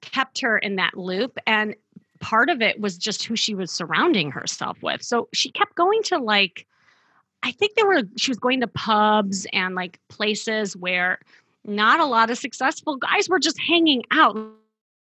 kept 0.01 0.39
her 0.41 0.59
in 0.59 0.75
that 0.75 0.95
loop. 0.95 1.39
And 1.47 1.75
part 2.19 2.51
of 2.51 2.61
it 2.61 2.79
was 2.79 2.95
just 2.95 3.23
who 3.23 3.35
she 3.35 3.55
was 3.55 3.71
surrounding 3.71 4.29
herself 4.29 4.77
with. 4.83 5.01
So 5.01 5.29
she 5.33 5.49
kept 5.49 5.73
going 5.73 6.03
to 6.03 6.19
like, 6.19 6.67
I 7.41 7.51
think 7.51 7.73
there 7.73 7.87
were, 7.87 8.03
she 8.17 8.29
was 8.29 8.37
going 8.37 8.59
to 8.59 8.67
pubs 8.67 9.47
and 9.51 9.73
like 9.73 9.99
places 10.09 10.77
where 10.77 11.17
not 11.65 11.99
a 11.99 12.05
lot 12.05 12.29
of 12.29 12.37
successful 12.37 12.97
guys 12.97 13.29
were 13.29 13.39
just 13.39 13.59
hanging 13.59 14.03
out. 14.11 14.37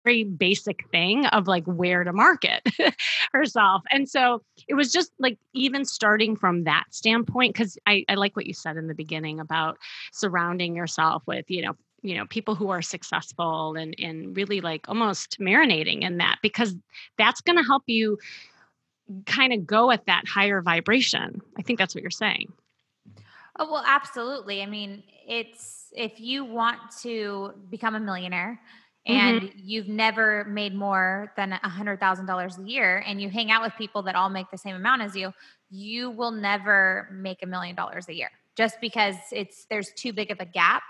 Very 0.05 0.25
basic 0.25 0.89
thing 0.91 1.27
of 1.27 1.47
like 1.49 1.65
where 1.65 2.05
to 2.05 2.13
market 2.13 2.67
herself. 3.33 3.83
And 3.91 4.09
so 4.09 4.43
it 4.67 4.75
was 4.75 4.93
just 4.93 5.13
like 5.19 5.39
even 5.53 5.85
starting 5.85 6.37
from 6.37 6.65
that 6.65 6.85
standpoint, 6.91 7.55
because 7.55 7.77
I, 7.87 8.05
I 8.09 8.15
like 8.15 8.37
what 8.37 8.47
you 8.47 8.55
said 8.55 8.77
in 8.77 8.87
the 8.87 8.95
beginning 8.95 9.41
about 9.41 9.77
surrounding 10.13 10.75
yourself 10.75 11.23
with, 11.27 11.45
you 11.49 11.63
know, 11.63 11.77
you 12.01 12.17
know 12.17 12.27
people 12.27 12.55
who 12.55 12.71
are 12.71 12.81
successful 12.81 13.75
and 13.75 13.93
and 13.99 14.37
really 14.37 14.61
like 14.61 14.89
almost 14.89 15.37
marinating 15.41 16.03
in 16.03 16.19
that 16.19 16.39
because 16.43 16.77
that's 17.17 17.41
going 17.41 17.59
to 17.59 17.65
help 17.65 17.83
you 17.87 18.19
kind 19.27 19.53
of 19.53 19.67
go 19.67 19.91
at 19.91 20.07
that 20.07 20.23
higher 20.29 20.63
vibration. 20.63 21.41
I 21.59 21.63
think 21.63 21.79
that's 21.79 21.97
what 21.97 22.03
you're 22.03 22.11
saying 22.13 22.53
oh 23.59 23.71
well 23.71 23.85
absolutely 23.87 24.63
i 24.63 24.67
mean 24.67 25.03
it's 25.27 25.93
if 25.93 26.21
you 26.21 26.45
want 26.45 26.79
to 27.03 27.53
become 27.71 27.95
a 27.95 28.01
millionaire 28.01 28.61
and 29.07 29.41
mm-hmm. 29.41 29.59
you've 29.63 29.89
never 29.89 30.45
made 30.45 30.75
more 30.75 31.33
than 31.37 31.53
a 31.53 31.69
hundred 31.69 31.99
thousand 31.99 32.27
dollars 32.27 32.59
a 32.59 32.63
year 32.63 33.03
and 33.07 33.21
you 33.21 33.29
hang 33.29 33.51
out 33.51 33.63
with 33.63 33.73
people 33.79 34.03
that 34.03 34.15
all 34.15 34.29
make 34.29 34.51
the 34.51 34.59
same 34.59 34.77
amount 34.77 35.03
as 35.03 35.17
you 35.17 35.33
you 35.71 36.11
will 36.11 36.31
never 36.31 37.09
make 37.13 37.43
a 37.43 37.47
million 37.47 37.75
dollars 37.75 38.09
a 38.09 38.15
year 38.15 38.31
just 38.57 38.81
because 38.81 39.17
it's 39.33 39.67
there's 39.71 39.91
too 39.93 40.13
big 40.13 40.31
of 40.31 40.41
a 40.41 40.47
gap 40.47 40.83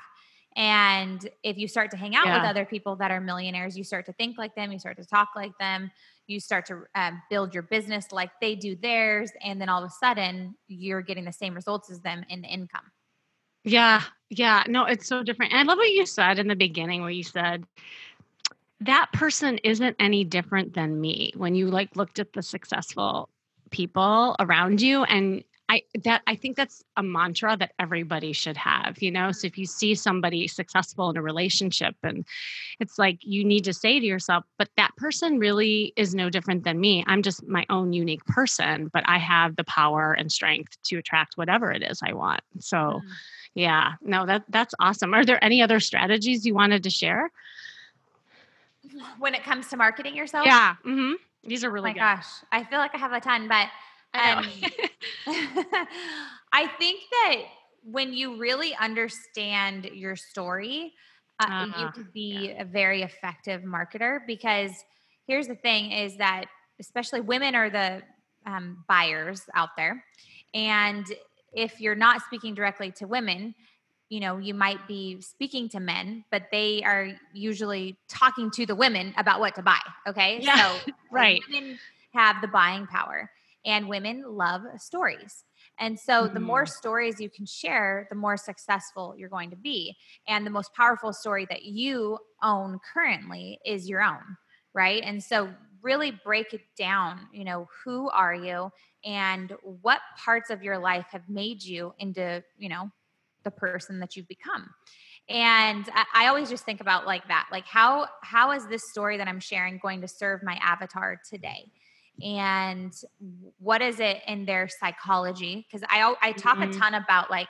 and 0.59 1.31
if 1.43 1.57
you 1.57 1.67
start 1.67 1.91
to 1.91 1.97
hang 1.97 2.15
out 2.15 2.27
yeah. 2.27 2.39
with 2.39 2.51
other 2.51 2.67
people 2.67 2.97
that 2.97 3.11
are 3.11 3.21
millionaires 3.21 3.79
you 3.79 3.85
start 3.85 4.05
to 4.05 4.13
think 4.13 4.37
like 4.37 4.55
them 4.55 4.71
you 4.71 4.79
start 4.79 4.97
to 4.99 5.05
talk 5.07 5.29
like 5.35 5.57
them 5.59 5.91
you 6.27 6.39
start 6.39 6.67
to 6.67 6.83
um, 6.95 7.23
build 7.31 7.55
your 7.55 7.63
business 7.63 8.13
like 8.13 8.31
they 8.43 8.55
do 8.55 8.77
theirs 8.77 9.31
and 9.43 9.61
then 9.61 9.71
all 9.71 9.83
of 9.83 9.89
a 9.89 9.95
sudden 10.05 10.55
you're 10.67 11.01
getting 11.01 11.25
the 11.25 11.33
same 11.33 11.55
results 11.55 11.91
as 11.91 12.01
them 12.01 12.25
in 12.29 12.43
the 12.43 12.49
income 12.49 12.85
yeah. 13.65 14.03
Yeah. 14.31 14.65
No, 14.67 14.85
it's 14.85 15.07
so 15.07 15.23
different. 15.23 15.53
And 15.53 15.61
I 15.61 15.65
love 15.65 15.79
what 15.79 15.91
you 15.91 16.07
said 16.07 16.39
in 16.39 16.49
the 16.49 16.57
beginning 16.57 17.03
where 17.03 17.11
you 17.11 17.23
said, 17.23 17.65
that 18.81 19.11
person 19.13 19.59
isn't 19.59 19.97
any 19.99 20.25
different 20.25 20.75
than 20.75 21.01
me 21.01 21.33
when 21.37 21.55
you 21.55 21.67
like 21.67 21.97
looked 21.97 22.19
at 22.19 22.33
the 22.33 22.43
successful 22.43 23.29
people 23.71 24.37
around 24.39 24.81
you 24.81 25.03
and 25.03 25.43
I 25.69 25.83
that 26.05 26.23
I 26.27 26.35
think 26.35 26.57
that's 26.57 26.83
a 26.97 27.03
mantra 27.03 27.57
that 27.59 27.73
everybody 27.79 28.33
should 28.33 28.57
have, 28.57 29.01
you 29.03 29.11
know. 29.11 29.33
So 29.33 29.47
if 29.47 29.59
you 29.59 29.67
see 29.67 29.95
somebody 29.95 30.49
successful 30.49 31.11
in 31.11 31.17
a 31.17 31.23
relationship 31.23 31.95
and 32.03 32.25
it's 32.81 32.99
like 32.99 33.19
you 33.23 33.45
need 33.45 33.65
to 33.65 33.75
say 33.75 34.01
to 34.01 34.07
yourself, 34.07 34.45
but 34.57 34.71
that 34.77 34.97
person 34.97 35.39
really 35.39 35.93
is 35.97 36.15
no 36.15 36.31
different 36.31 36.65
than 36.65 36.81
me. 36.81 37.05
I'm 37.07 37.23
just 37.23 37.47
my 37.47 37.67
own 37.69 37.93
unique 37.93 38.25
person, 38.27 38.89
but 38.93 39.05
I 39.07 39.19
have 39.19 39.57
the 39.57 39.65
power 39.65 40.13
and 40.13 40.33
strength 40.33 40.77
to 40.85 40.97
attract 40.97 41.37
whatever 41.37 41.71
it 41.71 41.83
is 41.83 42.01
I 42.03 42.13
want. 42.13 42.41
So 42.61 42.77
mm. 42.77 43.03
Yeah, 43.55 43.95
no, 44.03 44.25
that 44.27 44.45
that's 44.49 44.75
awesome. 44.79 45.13
Are 45.15 45.25
there 45.25 45.43
any 45.43 45.63
other 45.63 45.81
strategies 45.81 46.47
you 46.47 46.55
wanted 46.55 46.85
to 46.85 46.91
share? 46.91 47.31
When 49.19 49.35
it 49.35 49.43
comes 49.43 49.69
to 49.69 49.77
marketing 49.77 50.15
yourself? 50.15 50.47
Yeah. 50.47 50.77
Mm-hmm. 50.87 51.15
These 51.45 51.65
are 51.65 51.71
really 51.71 51.91
oh 51.91 51.95
my 51.95 51.95
good. 51.95 52.23
gosh. 52.23 52.27
I 52.53 52.63
feel 52.63 52.79
like 52.79 52.95
I 52.95 52.99
have 52.99 53.13
a 53.13 53.21
ton, 53.21 53.49
but 53.49 53.69
um, 54.15 54.47
I, 54.47 54.91
I 56.53 56.67
think 56.79 57.01
that 57.11 57.43
when 57.85 58.13
you 58.13 58.37
really 58.37 58.75
understand 58.75 59.87
your 59.87 60.17
story, 60.17 60.93
uh, 61.41 61.47
uh-huh. 61.49 61.81
you 61.81 61.93
can 61.93 62.09
be 62.13 62.49
yeah. 62.49 62.63
a 62.63 62.65
very 62.65 63.03
effective 63.03 63.63
marketer 63.63 64.21
because 64.27 64.73
here's 65.27 65.47
the 65.47 65.55
thing 65.55 65.93
is 65.93 66.17
that 66.17 66.47
especially 66.81 67.21
women 67.21 67.55
are 67.55 67.71
the 67.71 68.03
um, 68.47 68.85
buyers 68.89 69.43
out 69.55 69.71
there 69.77 70.05
and 70.55 71.07
if 71.53 71.81
you're 71.81 71.95
not 71.95 72.23
speaking 72.23 72.55
directly 72.55 72.91
to 72.93 73.07
women, 73.07 73.55
you 74.09 74.21
know, 74.21 74.39
you 74.39 74.55
might 74.55 74.87
be 74.89 75.21
speaking 75.21 75.69
to 75.71 75.81
men, 75.81 76.25
but 76.31 76.45
they 76.51 76.83
are 76.85 77.11
usually 77.35 77.99
talking 78.09 78.51
to 78.53 78.65
the 78.65 78.75
women 78.75 79.13
about 79.19 79.41
what 79.41 79.55
to 79.57 79.63
buy. 79.63 79.81
Okay. 80.07 80.41
Yeah, 80.41 80.79
so 80.85 80.93
right. 81.13 81.41
Women 81.51 81.79
have 82.15 82.41
the 82.41 82.49
buying 82.49 82.87
power 82.87 83.31
and 83.65 83.89
women 83.89 84.25
love 84.27 84.63
stories. 84.79 85.45
And 85.79 85.99
so 85.99 86.25
mm-hmm. 86.25 86.35
the 86.35 86.41
more 86.41 86.65
mm-hmm. 86.65 86.79
stories 86.79 87.21
you 87.21 87.31
can 87.31 87.47
share, 87.47 88.07
the 88.11 88.17
more 88.17 88.37
successful 88.37 89.15
you're 89.17 89.29
going 89.29 89.51
to 89.51 89.57
be. 89.57 89.97
And 90.27 90.47
the 90.47 90.51
most 90.51 90.75
powerful 90.75 91.13
story 91.13 91.47
that 91.51 91.65
you 91.65 92.19
own 92.43 92.79
currently 92.93 93.59
is 93.65 93.89
your 93.89 94.03
own. 94.03 94.37
Right. 94.75 95.03
And 95.05 95.23
so 95.23 95.51
really 95.83 96.13
break 96.25 96.53
it 96.53 96.63
down. 96.77 97.21
You 97.33 97.45
know, 97.45 97.69
who 97.85 98.11
are 98.11 98.35
you? 98.35 98.71
and 99.05 99.55
what 99.63 100.01
parts 100.23 100.51
of 100.51 100.63
your 100.63 100.79
life 100.79 101.07
have 101.11 101.29
made 101.29 101.63
you 101.63 101.95
into 101.99 102.43
you 102.59 102.69
know 102.69 102.91
the 103.45 103.51
person 103.51 104.01
that 104.01 104.17
you've 104.17 104.29
become 104.29 104.69
and 105.29 105.89
I, 105.95 106.25
I, 106.25 106.27
always 106.29 106.49
just 106.49 106.65
think 106.65 106.81
about 106.81 107.07
like 107.07 107.29
that 107.29 107.49
like 107.53 107.67
how 107.67 108.09
how 108.23 108.53
is 108.53 108.67
this 108.67 108.83
story 108.91 109.17
that 109.19 109.29
i'm 109.29 109.41
sharing 109.41 109.79
going 109.79 110.01
to 110.01 110.09
serve 110.09 110.43
my 110.43 110.59
avatar 110.63 111.21
today 111.29 111.71
and 112.23 112.93
what 113.59 113.83
is 113.83 114.01
it 114.01 114.19
in 114.27 114.45
their 114.45 114.69
psychology? 114.69 115.67
Because 115.71 115.87
i 115.91 116.15
i 116.23 116.33
talk 116.33 116.59
mm-hmm. 116.59 116.71
a 116.71 116.75
ton 116.75 116.95
about 116.95 117.31
like 117.31 117.49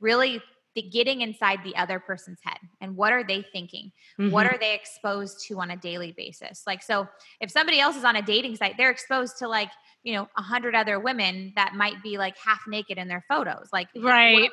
really 0.00 0.42
the 0.76 0.82
getting 0.82 1.20
inside 1.20 1.58
the 1.64 1.74
other 1.74 1.98
person's 1.98 2.38
head 2.44 2.58
and 2.80 2.96
what 2.96 3.12
are 3.12 3.24
they 3.24 3.44
thinking? 3.52 3.90
Mm-hmm. 4.18 4.30
what 4.30 4.46
are 4.46 4.56
they 4.58 4.74
exposed 4.74 5.46
to 5.48 5.60
on 5.60 5.70
a 5.70 5.76
daily 5.76 6.12
basis? 6.12 6.62
Like 6.66 6.82
so 6.82 7.08
if 7.40 7.50
somebody 7.50 7.80
else 7.80 7.96
is 7.96 8.04
on 8.04 8.16
a 8.16 8.22
dating 8.22 8.56
site 8.56 8.76
they're 8.76 8.90
exposed 8.90 9.38
to 9.38 9.48
like 9.48 9.70
you 10.02 10.14
know 10.14 10.28
a 10.36 10.42
hundred 10.42 10.74
other 10.74 11.00
women 11.00 11.52
that 11.56 11.74
might 11.74 12.02
be 12.02 12.18
like 12.18 12.36
half 12.38 12.60
naked 12.68 12.98
in 12.98 13.08
their 13.08 13.24
photos. 13.28 13.68
Like 13.72 13.88
right. 13.96 14.50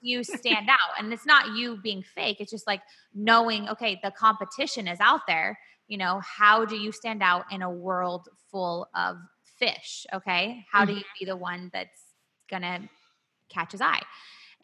you 0.00 0.24
stand 0.24 0.68
out? 0.68 0.98
And 0.98 1.12
it's 1.12 1.26
not 1.26 1.56
you 1.56 1.76
being 1.82 2.04
fake 2.14 2.40
it's 2.40 2.50
just 2.50 2.66
like 2.66 2.82
knowing 3.14 3.68
okay 3.68 4.00
the 4.02 4.10
competition 4.12 4.88
is 4.88 4.98
out 5.00 5.22
there 5.26 5.58
you 5.88 5.98
know 5.98 6.20
how 6.20 6.64
do 6.64 6.76
you 6.76 6.92
stand 6.92 7.22
out 7.22 7.44
in 7.50 7.62
a 7.62 7.70
world 7.70 8.28
full 8.50 8.88
of 8.94 9.16
fish 9.58 10.06
okay 10.14 10.64
how 10.70 10.84
mm-hmm. 10.84 10.94
do 10.94 10.98
you 10.98 11.04
be 11.18 11.26
the 11.26 11.36
one 11.36 11.70
that's 11.72 12.00
gonna 12.48 12.88
catch 13.48 13.72
his 13.72 13.80
eye 13.80 14.02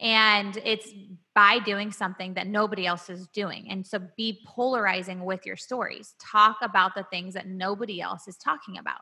and 0.01 0.57
it's 0.65 0.89
by 1.33 1.59
doing 1.59 1.91
something 1.91 2.33
that 2.33 2.47
nobody 2.47 2.85
else 2.85 3.09
is 3.09 3.27
doing. 3.27 3.67
And 3.69 3.85
so 3.87 3.99
be 4.17 4.41
polarizing 4.45 5.23
with 5.23 5.45
your 5.45 5.55
stories. 5.55 6.15
Talk 6.19 6.57
about 6.61 6.95
the 6.95 7.05
things 7.11 7.33
that 7.33 7.47
nobody 7.47 8.01
else 8.01 8.27
is 8.27 8.35
talking 8.35 8.77
about. 8.77 8.99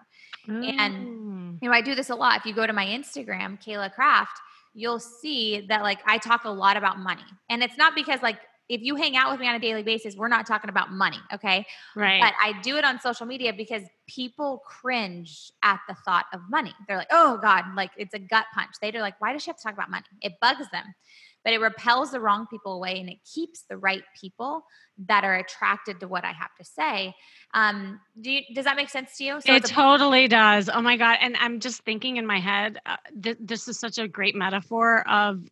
Mm. 0.47 0.77
And, 0.77 1.57
you 1.61 1.69
know, 1.69 1.75
I 1.75 1.81
do 1.81 1.95
this 1.95 2.11
a 2.11 2.15
lot. 2.15 2.37
If 2.37 2.45
you 2.45 2.53
go 2.53 2.67
to 2.67 2.73
my 2.73 2.85
Instagram, 2.85 3.61
Kayla 3.63 3.91
Kraft, 3.91 4.37
you'll 4.75 4.99
see 4.99 5.65
that 5.67 5.81
like 5.81 5.99
I 6.05 6.19
talk 6.19 6.43
a 6.45 6.49
lot 6.49 6.77
about 6.77 6.99
money. 6.99 7.23
And 7.49 7.63
it's 7.63 7.77
not 7.77 7.95
because 7.95 8.21
like 8.21 8.37
if 8.69 8.81
you 8.81 8.95
hang 8.95 9.15
out 9.15 9.31
with 9.31 9.39
me 9.39 9.47
on 9.47 9.55
a 9.55 9.59
daily 9.59 9.83
basis, 9.83 10.15
we're 10.15 10.27
not 10.27 10.45
talking 10.45 10.69
about 10.69 10.91
money, 10.91 11.19
okay? 11.33 11.65
Right. 11.95 12.21
But 12.21 12.33
I 12.41 12.59
do 12.61 12.77
it 12.77 12.85
on 12.85 12.99
social 12.99 13.25
media 13.25 13.53
because 13.53 13.83
people 14.07 14.61
cringe 14.65 15.51
at 15.63 15.79
the 15.87 15.95
thought 16.05 16.25
of 16.33 16.41
money. 16.49 16.73
They're 16.87 16.97
like, 16.97 17.07
"Oh 17.11 17.37
God!" 17.41 17.65
Like 17.75 17.91
it's 17.97 18.13
a 18.13 18.19
gut 18.19 18.45
punch. 18.53 18.71
They're 18.81 18.91
like, 19.01 19.19
"Why 19.19 19.33
does 19.33 19.43
she 19.43 19.49
have 19.49 19.57
to 19.57 19.63
talk 19.63 19.73
about 19.73 19.91
money?" 19.91 20.05
It 20.21 20.33
bugs 20.41 20.69
them 20.71 20.95
but 21.43 21.53
it 21.53 21.59
repels 21.59 22.11
the 22.11 22.19
wrong 22.19 22.47
people 22.49 22.73
away 22.73 22.99
and 22.99 23.09
it 23.09 23.17
keeps 23.31 23.63
the 23.69 23.77
right 23.77 24.03
people 24.19 24.65
that 25.07 25.23
are 25.23 25.35
attracted 25.35 25.99
to 25.99 26.07
what 26.07 26.23
I 26.23 26.31
have 26.31 26.53
to 26.59 26.63
say. 26.63 27.13
Um, 27.53 27.99
do 28.21 28.31
you, 28.31 28.41
does 28.53 28.65
that 28.65 28.75
make 28.75 28.89
sense 28.89 29.17
to 29.17 29.23
you? 29.23 29.41
So 29.41 29.53
it 29.53 29.65
totally 29.65 30.27
does. 30.27 30.69
Oh 30.69 30.81
my 30.81 30.97
God. 30.97 31.17
And 31.21 31.35
I'm 31.39 31.59
just 31.59 31.83
thinking 31.83 32.17
in 32.17 32.25
my 32.25 32.39
head, 32.39 32.79
uh, 32.85 32.97
th- 33.21 33.37
this 33.39 33.67
is 33.67 33.79
such 33.79 33.97
a 33.97 34.07
great 34.07 34.35
metaphor 34.35 35.07
of 35.09 35.43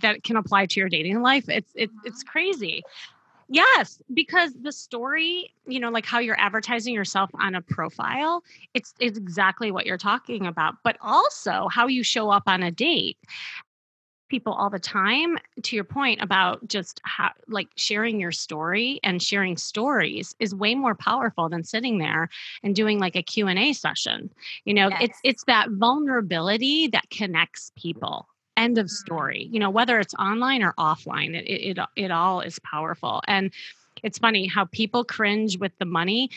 that 0.00 0.22
can 0.24 0.36
apply 0.36 0.66
to 0.66 0.80
your 0.80 0.88
dating 0.88 1.22
life. 1.22 1.48
It's, 1.48 1.72
it, 1.74 1.90
mm-hmm. 1.90 2.06
it's 2.06 2.22
crazy. 2.22 2.82
Yes, 3.48 4.00
because 4.14 4.54
the 4.54 4.72
story, 4.72 5.52
you 5.66 5.78
know, 5.78 5.90
like 5.90 6.06
how 6.06 6.20
you're 6.20 6.40
advertising 6.40 6.94
yourself 6.94 7.28
on 7.34 7.54
a 7.54 7.60
profile, 7.60 8.42
it's 8.72 8.94
it's 8.98 9.18
exactly 9.18 9.70
what 9.70 9.84
you're 9.84 9.98
talking 9.98 10.46
about, 10.46 10.76
but 10.82 10.96
also 11.02 11.68
how 11.68 11.86
you 11.86 12.02
show 12.02 12.30
up 12.30 12.44
on 12.46 12.62
a 12.62 12.70
date 12.70 13.18
people 14.32 14.54
all 14.54 14.70
the 14.70 14.78
time 14.78 15.36
to 15.62 15.76
your 15.76 15.84
point 15.84 16.22
about 16.22 16.66
just 16.66 17.02
how 17.04 17.30
like 17.48 17.68
sharing 17.76 18.18
your 18.18 18.32
story 18.32 18.98
and 19.02 19.22
sharing 19.22 19.58
stories 19.58 20.34
is 20.40 20.54
way 20.54 20.74
more 20.74 20.94
powerful 20.94 21.50
than 21.50 21.62
sitting 21.62 21.98
there 21.98 22.30
and 22.62 22.74
doing 22.74 22.98
like 22.98 23.14
a 23.14 23.22
q&a 23.22 23.74
session. 23.74 24.30
You 24.64 24.72
know 24.72 24.88
yes. 24.88 25.00
it's 25.02 25.18
it's 25.22 25.44
that 25.44 25.68
vulnerability 25.72 26.86
that 26.88 27.10
connects 27.10 27.72
people. 27.76 28.26
End 28.56 28.78
of 28.78 28.86
mm-hmm. 28.86 29.04
story. 29.04 29.48
You 29.52 29.60
know 29.60 29.68
whether 29.68 30.00
it's 30.00 30.14
online 30.14 30.62
or 30.62 30.72
offline 30.78 31.34
it, 31.34 31.46
it 31.46 31.76
it, 31.76 31.78
it 31.94 32.10
all 32.10 32.40
is 32.40 32.58
powerful. 32.60 33.20
And 33.28 33.50
it's 34.02 34.16
funny 34.16 34.46
how 34.46 34.64
people 34.64 35.04
cringe 35.04 35.58
with 35.58 35.72
the 35.78 35.84
money 35.84 36.30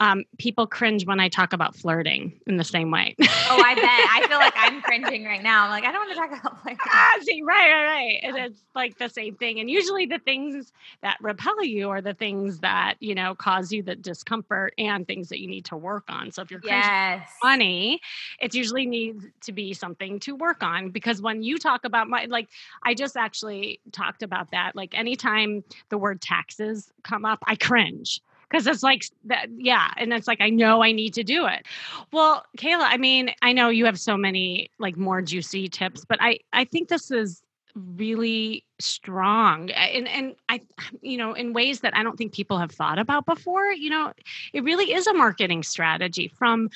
um, 0.00 0.24
people 0.38 0.66
cringe 0.66 1.04
when 1.06 1.20
I 1.20 1.28
talk 1.28 1.52
about 1.52 1.76
flirting 1.76 2.40
in 2.46 2.56
the 2.56 2.64
same 2.64 2.90
way. 2.90 3.14
oh, 3.20 3.62
I 3.64 3.74
bet. 3.74 3.84
I 3.86 4.26
feel 4.26 4.38
like 4.38 4.54
I'm 4.56 4.80
cringing 4.82 5.26
right 5.26 5.42
now. 5.42 5.64
I'm 5.64 5.70
like, 5.70 5.84
I 5.84 5.92
don't 5.92 6.06
want 6.06 6.10
to 6.10 6.16
talk 6.16 6.40
about 6.40 6.62
flirting. 6.62 6.78
Ah, 6.86 7.12
see, 7.20 7.42
right, 7.42 7.70
right, 7.70 7.84
right. 7.84 8.20
And 8.22 8.36
it's 8.38 8.62
like 8.74 8.96
the 8.96 9.10
same 9.10 9.34
thing. 9.36 9.60
And 9.60 9.70
usually 9.70 10.06
the 10.06 10.18
things 10.18 10.72
that 11.02 11.18
repel 11.20 11.62
you 11.62 11.90
are 11.90 12.00
the 12.00 12.14
things 12.14 12.60
that, 12.60 12.94
you 13.00 13.14
know, 13.14 13.34
cause 13.34 13.70
you 13.70 13.82
the 13.82 13.94
discomfort 13.94 14.72
and 14.78 15.06
things 15.06 15.28
that 15.28 15.38
you 15.38 15.48
need 15.48 15.66
to 15.66 15.76
work 15.76 16.04
on. 16.08 16.32
So 16.32 16.40
if 16.40 16.50
you're 16.50 16.60
cringing 16.60 16.80
yes. 16.80 17.28
money, 17.42 18.00
it 18.40 18.54
usually 18.54 18.86
needs 18.86 19.26
to 19.42 19.52
be 19.52 19.74
something 19.74 20.18
to 20.20 20.34
work 20.34 20.62
on 20.62 20.88
because 20.90 21.20
when 21.20 21.42
you 21.42 21.58
talk 21.58 21.84
about 21.84 22.08
my, 22.08 22.24
like, 22.24 22.48
I 22.82 22.94
just 22.94 23.18
actually 23.18 23.80
talked 23.92 24.22
about 24.22 24.50
that. 24.52 24.74
Like 24.74 24.96
anytime 24.96 25.62
the 25.90 25.98
word 25.98 26.22
taxes 26.22 26.90
come 27.02 27.26
up, 27.26 27.40
I 27.46 27.56
cringe 27.56 28.22
because 28.50 28.66
it's 28.66 28.82
like 28.82 29.04
that 29.24 29.46
yeah 29.56 29.90
and 29.96 30.12
it's 30.12 30.26
like 30.26 30.40
i 30.40 30.50
know 30.50 30.82
i 30.82 30.92
need 30.92 31.14
to 31.14 31.22
do 31.22 31.46
it. 31.46 31.66
Well 32.12 32.44
kayla 32.58 32.84
i 32.84 32.96
mean 32.96 33.30
i 33.42 33.52
know 33.52 33.68
you 33.68 33.84
have 33.86 33.98
so 33.98 34.16
many 34.16 34.70
like 34.78 34.96
more 34.96 35.22
juicy 35.22 35.68
tips 35.68 36.04
but 36.08 36.18
i 36.20 36.38
i 36.52 36.64
think 36.64 36.88
this 36.88 37.10
is 37.10 37.42
really 37.74 38.64
strong 38.80 39.70
and 39.70 40.08
and 40.08 40.34
i 40.48 40.60
you 41.02 41.16
know 41.16 41.32
in 41.34 41.52
ways 41.52 41.80
that 41.80 41.96
i 41.96 42.02
don't 42.02 42.16
think 42.16 42.32
people 42.32 42.58
have 42.58 42.72
thought 42.72 42.98
about 42.98 43.26
before 43.26 43.70
you 43.72 43.88
know 43.88 44.12
it 44.52 44.64
really 44.64 44.92
is 44.92 45.06
a 45.06 45.14
marketing 45.14 45.62
strategy 45.62 46.28
from 46.36 46.68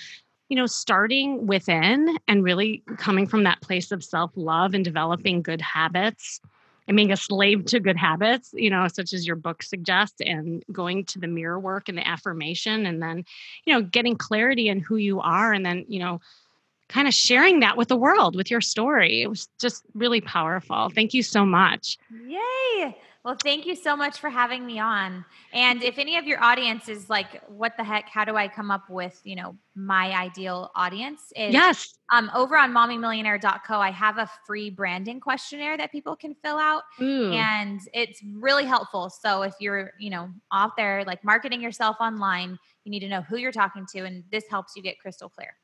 you 0.48 0.56
know 0.56 0.66
starting 0.66 1.46
within 1.46 2.16
and 2.28 2.44
really 2.44 2.82
coming 2.96 3.26
from 3.26 3.42
that 3.42 3.60
place 3.60 3.90
of 3.90 4.04
self-love 4.04 4.72
and 4.72 4.84
developing 4.84 5.42
good 5.42 5.60
habits 5.60 6.40
and 6.86 6.96
being 6.96 7.12
a 7.12 7.16
slave 7.16 7.64
to 7.66 7.80
good 7.80 7.96
habits, 7.96 8.50
you 8.54 8.70
know, 8.70 8.86
such 8.88 9.12
as 9.12 9.26
your 9.26 9.36
book 9.36 9.62
suggests, 9.62 10.20
and 10.20 10.62
going 10.72 11.04
to 11.06 11.18
the 11.18 11.26
mirror 11.26 11.58
work 11.58 11.88
and 11.88 11.96
the 11.96 12.06
affirmation, 12.06 12.86
and 12.86 13.02
then, 13.02 13.24
you 13.64 13.72
know, 13.72 13.82
getting 13.82 14.16
clarity 14.16 14.68
in 14.68 14.80
who 14.80 14.96
you 14.96 15.20
are, 15.20 15.52
and 15.52 15.64
then, 15.64 15.84
you 15.88 16.00
know, 16.00 16.20
kind 16.88 17.08
of 17.08 17.14
sharing 17.14 17.60
that 17.60 17.76
with 17.76 17.88
the 17.88 17.96
world 17.96 18.36
with 18.36 18.50
your 18.50 18.60
story. 18.60 19.22
It 19.22 19.28
was 19.28 19.48
just 19.60 19.84
really 19.94 20.20
powerful. 20.20 20.90
Thank 20.90 21.14
you 21.14 21.22
so 21.22 21.44
much. 21.44 21.98
Yay. 22.26 22.96
Well, 23.24 23.38
thank 23.42 23.64
you 23.64 23.74
so 23.74 23.96
much 23.96 24.18
for 24.18 24.28
having 24.28 24.66
me 24.66 24.78
on. 24.78 25.24
And 25.54 25.82
if 25.82 25.98
any 25.98 26.18
of 26.18 26.26
your 26.26 26.42
audience 26.42 26.90
is 26.90 27.08
like, 27.08 27.42
what 27.48 27.72
the 27.78 27.82
heck, 27.82 28.06
how 28.06 28.26
do 28.26 28.36
I 28.36 28.48
come 28.48 28.70
up 28.70 28.90
with, 28.90 29.18
you 29.24 29.34
know, 29.34 29.56
my 29.74 30.12
ideal 30.12 30.70
audience? 30.74 31.32
Is, 31.34 31.54
yes. 31.54 31.94
Um, 32.12 32.30
over 32.34 32.58
on 32.58 32.70
mommymillionaire.co, 32.74 33.80
I 33.80 33.90
have 33.92 34.18
a 34.18 34.28
free 34.46 34.68
branding 34.68 35.20
questionnaire 35.20 35.78
that 35.78 35.90
people 35.90 36.14
can 36.14 36.34
fill 36.44 36.58
out. 36.58 36.82
Ooh. 37.00 37.32
And 37.32 37.80
it's 37.94 38.20
really 38.34 38.66
helpful. 38.66 39.08
So 39.08 39.40
if 39.40 39.54
you're, 39.58 39.92
you 39.98 40.10
know, 40.10 40.28
out 40.52 40.76
there 40.76 41.02
like 41.06 41.24
marketing 41.24 41.62
yourself 41.62 41.96
online, 42.00 42.58
you 42.84 42.90
need 42.90 43.00
to 43.00 43.08
know 43.08 43.22
who 43.22 43.38
you're 43.38 43.52
talking 43.52 43.86
to. 43.94 44.00
And 44.04 44.22
this 44.30 44.44
helps 44.50 44.76
you 44.76 44.82
get 44.82 44.98
crystal 44.98 45.30
clear. 45.30 45.56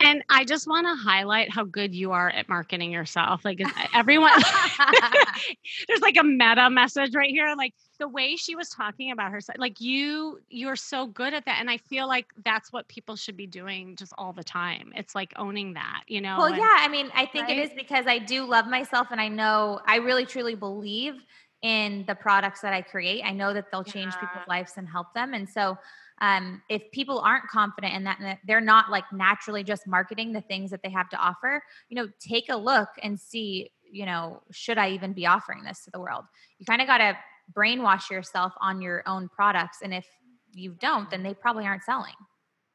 And 0.00 0.22
I 0.28 0.44
just 0.44 0.68
want 0.68 0.86
to 0.86 0.94
highlight 0.94 1.52
how 1.52 1.64
good 1.64 1.94
you 1.94 2.12
are 2.12 2.30
at 2.30 2.48
marketing 2.48 2.92
yourself. 2.92 3.44
Like 3.44 3.60
everyone, 3.94 4.30
there's 5.88 6.00
like 6.00 6.16
a 6.18 6.22
meta 6.22 6.70
message 6.70 7.14
right 7.14 7.30
here. 7.30 7.52
Like 7.56 7.74
the 7.98 8.08
way 8.08 8.36
she 8.36 8.54
was 8.54 8.68
talking 8.68 9.10
about 9.10 9.32
herself, 9.32 9.58
like 9.58 9.80
you, 9.80 10.38
you're 10.48 10.76
so 10.76 11.06
good 11.06 11.34
at 11.34 11.44
that. 11.46 11.58
And 11.60 11.68
I 11.68 11.78
feel 11.78 12.06
like 12.06 12.26
that's 12.44 12.72
what 12.72 12.86
people 12.86 13.16
should 13.16 13.36
be 13.36 13.46
doing 13.46 13.96
just 13.96 14.12
all 14.16 14.32
the 14.32 14.44
time. 14.44 14.92
It's 14.94 15.16
like 15.16 15.32
owning 15.36 15.74
that, 15.74 16.04
you 16.06 16.20
know? 16.20 16.36
Well, 16.38 16.46
and, 16.46 16.56
yeah. 16.56 16.68
I 16.76 16.88
mean, 16.88 17.10
I 17.14 17.26
think 17.26 17.48
right? 17.48 17.58
it 17.58 17.70
is 17.70 17.76
because 17.76 18.06
I 18.06 18.18
do 18.18 18.44
love 18.44 18.68
myself 18.68 19.08
and 19.10 19.20
I 19.20 19.28
know 19.28 19.80
I 19.84 19.96
really 19.96 20.24
truly 20.24 20.54
believe 20.54 21.14
in 21.62 22.04
the 22.06 22.14
products 22.14 22.60
that 22.60 22.72
I 22.72 22.82
create. 22.82 23.22
I 23.24 23.32
know 23.32 23.52
that 23.52 23.66
they'll 23.72 23.84
change 23.84 24.14
people's 24.14 24.46
lives 24.46 24.74
and 24.76 24.88
help 24.88 25.12
them. 25.14 25.34
And 25.34 25.48
so, 25.48 25.76
um, 26.20 26.62
if 26.68 26.90
people 26.92 27.20
aren't 27.20 27.46
confident 27.48 27.94
in 27.94 28.04
that 28.04 28.18
and 28.20 28.38
they're 28.46 28.60
not 28.60 28.90
like 28.90 29.04
naturally 29.12 29.62
just 29.62 29.86
marketing 29.86 30.32
the 30.32 30.40
things 30.42 30.70
that 30.70 30.82
they 30.82 30.90
have 30.90 31.08
to 31.08 31.16
offer 31.16 31.62
you 31.88 31.96
know 31.96 32.08
take 32.20 32.46
a 32.48 32.56
look 32.56 32.88
and 33.02 33.18
see 33.18 33.70
you 33.90 34.04
know 34.04 34.42
should 34.50 34.78
i 34.78 34.90
even 34.90 35.12
be 35.12 35.26
offering 35.26 35.62
this 35.64 35.84
to 35.84 35.90
the 35.90 36.00
world? 36.00 36.24
You 36.58 36.66
kind 36.66 36.80
of 36.80 36.86
got 36.86 36.98
to 36.98 37.16
brainwash 37.54 38.10
yourself 38.10 38.52
on 38.60 38.80
your 38.80 39.02
own 39.06 39.28
products 39.28 39.78
and 39.82 39.94
if 39.94 40.06
you 40.52 40.74
don't 40.80 41.10
then 41.10 41.22
they 41.22 41.34
probably 41.34 41.64
aren't 41.64 41.84
selling. 41.84 42.14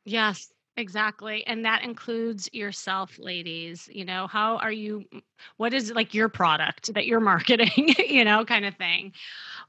Yes 0.06 0.49
Exactly. 0.75 1.45
And 1.45 1.63
that 1.65 1.83
includes 1.83 2.49
yourself, 2.51 3.19
ladies. 3.19 3.88
You 3.91 4.05
know, 4.05 4.25
how 4.25 4.57
are 4.57 4.71
you? 4.71 5.05
What 5.57 5.71
is 5.73 5.91
like 5.91 6.15
your 6.15 6.29
product 6.29 6.93
that 6.95 7.05
you're 7.05 7.19
marketing, 7.33 7.93
you 7.99 8.25
know, 8.25 8.43
kind 8.43 8.65
of 8.65 8.75
thing. 8.75 9.13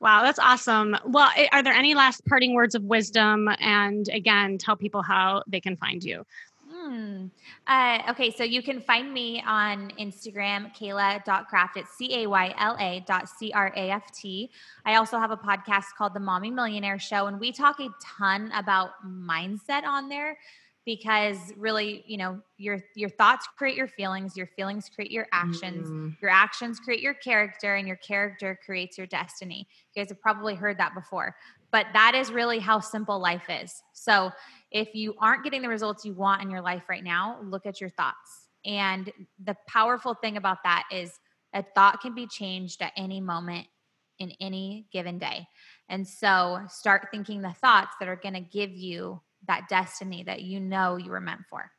Wow, 0.01 0.23
that's 0.23 0.39
awesome. 0.39 0.97
Well, 1.05 1.31
are 1.53 1.63
there 1.63 1.75
any 1.75 1.95
last 1.95 2.25
parting 2.27 2.55
words 2.55 2.75
of 2.75 2.83
wisdom? 2.85 3.51
And 3.61 4.09
again, 4.09 4.57
tell 4.57 4.77
people 4.77 5.03
how 5.03 5.43
they 5.47 5.61
can 5.61 5.77
find 5.77 6.03
you. 6.03 6.25
Hmm. 6.71 7.27
Uh, 7.67 7.99
okay, 8.11 8.31
so 8.31 8.43
you 8.43 8.63
can 8.63 8.81
find 8.81 9.13
me 9.13 9.43
on 9.47 9.91
Instagram, 10.01 10.75
Kayla.craft. 10.75 11.77
It's 11.77 11.97
C 11.97 12.23
A 12.23 12.27
Y 12.27 12.55
L 12.59 12.77
A 12.81 13.05
dot 13.07 13.29
C 13.29 13.53
R 13.53 13.73
A 13.77 13.91
F 13.91 14.11
T. 14.13 14.51
I 14.87 14.97
also 14.97 15.19
have 15.19 15.31
a 15.31 15.37
podcast 15.37 15.95
called 15.97 16.15
The 16.15 16.21
Mommy 16.21 16.51
Millionaire 16.51 16.99
Show, 16.99 17.27
and 17.27 17.39
we 17.39 17.53
talk 17.53 17.79
a 17.81 17.89
ton 18.03 18.51
about 18.53 18.91
mindset 19.07 19.85
on 19.85 20.09
there 20.09 20.39
because 20.85 21.39
really 21.57 22.05
you 22.07 22.17
know 22.17 22.41
your 22.59 22.83
your 22.95 23.09
thoughts 23.09 23.47
create 23.57 23.77
your 23.77 23.89
feelings 23.89 24.37
your 24.37 24.47
feelings 24.47 24.91
create 24.95 25.11
your 25.11 25.27
actions 25.33 25.89
mm. 25.89 26.15
your 26.21 26.31
actions 26.31 26.79
create 26.79 27.01
your 27.01 27.15
character 27.15 27.77
and 27.77 27.87
your 27.87 27.97
character 27.97 28.59
creates 28.65 28.99
your 28.99 29.07
destiny. 29.07 29.67
You 29.95 30.03
guys 30.03 30.11
have 30.11 30.21
probably 30.21 30.55
heard 30.55 30.79
that 30.79 30.95
before 30.95 31.35
but 31.75 31.87
that 31.93 32.15
is 32.15 32.31
really 32.31 32.61
how 32.61 32.79
simple 32.79 33.19
life 33.19 33.47
is. 33.49 33.83
So 33.95 34.31
if 34.71 34.95
you 34.95 35.13
aren't 35.19 35.43
getting 35.43 35.61
the 35.61 35.69
results 35.69 36.05
you 36.05 36.15
want 36.15 36.41
in 36.41 36.49
your 36.49 36.61
life 36.61 36.85
right 36.89 37.03
now 37.03 37.39
look 37.43 37.67
at 37.67 37.81
your 37.81 37.91
thoughts. 37.91 38.49
And 38.65 39.13
the 39.43 39.57
powerful 39.67 40.15
thing 40.15 40.37
about 40.37 40.59
that 40.63 40.85
is 40.93 41.19
a 41.53 41.65
thought 41.75 42.01
can 42.01 42.15
be 42.15 42.29
changed 42.29 42.81
at 42.81 42.93
any 42.97 43.21
moment 43.21 43.67
in 44.21 44.33
any 44.41 44.87
given 44.93 45.19
day. 45.19 45.47
And 45.89 46.07
so 46.07 46.61
start 46.69 47.09
thinking 47.11 47.43
the 47.43 47.53
thoughts 47.53 47.95
that 47.99 48.09
are 48.09 48.17
going 48.23 48.35
to 48.35 48.41
give 48.41 48.71
you 48.71 49.21
that 49.49 49.69
destiny 49.69 50.25
that 50.25 50.43
you 50.43 50.61
know 50.61 50.97
you 50.97 51.11
were 51.11 51.21
meant 51.21 51.43
for. 51.49 51.71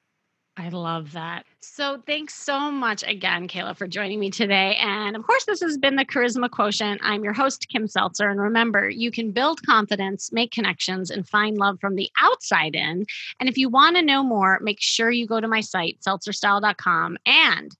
I 0.58 0.70
love 0.70 1.12
that. 1.12 1.46
So, 1.60 2.02
thanks 2.08 2.34
so 2.34 2.72
much 2.72 3.04
again, 3.04 3.50
Kayla, 3.50 3.76
for 3.76 3.88
joining 3.88 4.22
me 4.22 4.30
today. 4.30 4.78
And 4.80 5.18
of 5.18 5.28
course, 5.28 5.44
this 5.44 5.60
has 5.60 5.78
been 5.78 5.98
the 5.98 6.06
Charisma 6.06 6.50
Quotient. 6.50 7.02
I'm 7.04 7.26
your 7.26 7.34
host, 7.34 7.68
Kim 7.68 7.88
Seltzer. 7.88 8.30
And 8.30 8.40
remember, 8.40 8.90
you 8.90 9.12
can 9.12 9.32
build 9.32 9.66
confidence, 9.66 10.32
make 10.32 10.52
connections, 10.52 11.12
and 11.12 11.28
find 11.28 11.58
love 11.58 11.80
from 11.82 11.96
the 11.96 12.10
outside 12.22 12.74
in. 12.74 13.06
And 13.42 13.50
if 13.50 13.58
you 13.58 13.68
want 13.68 13.98
to 13.98 14.02
know 14.02 14.24
more, 14.24 14.60
make 14.62 14.80
sure 14.80 15.12
you 15.12 15.28
go 15.28 15.42
to 15.42 15.48
my 15.48 15.60
site, 15.60 16.00
seltzerstyle.com, 16.08 17.18
and 17.26 17.76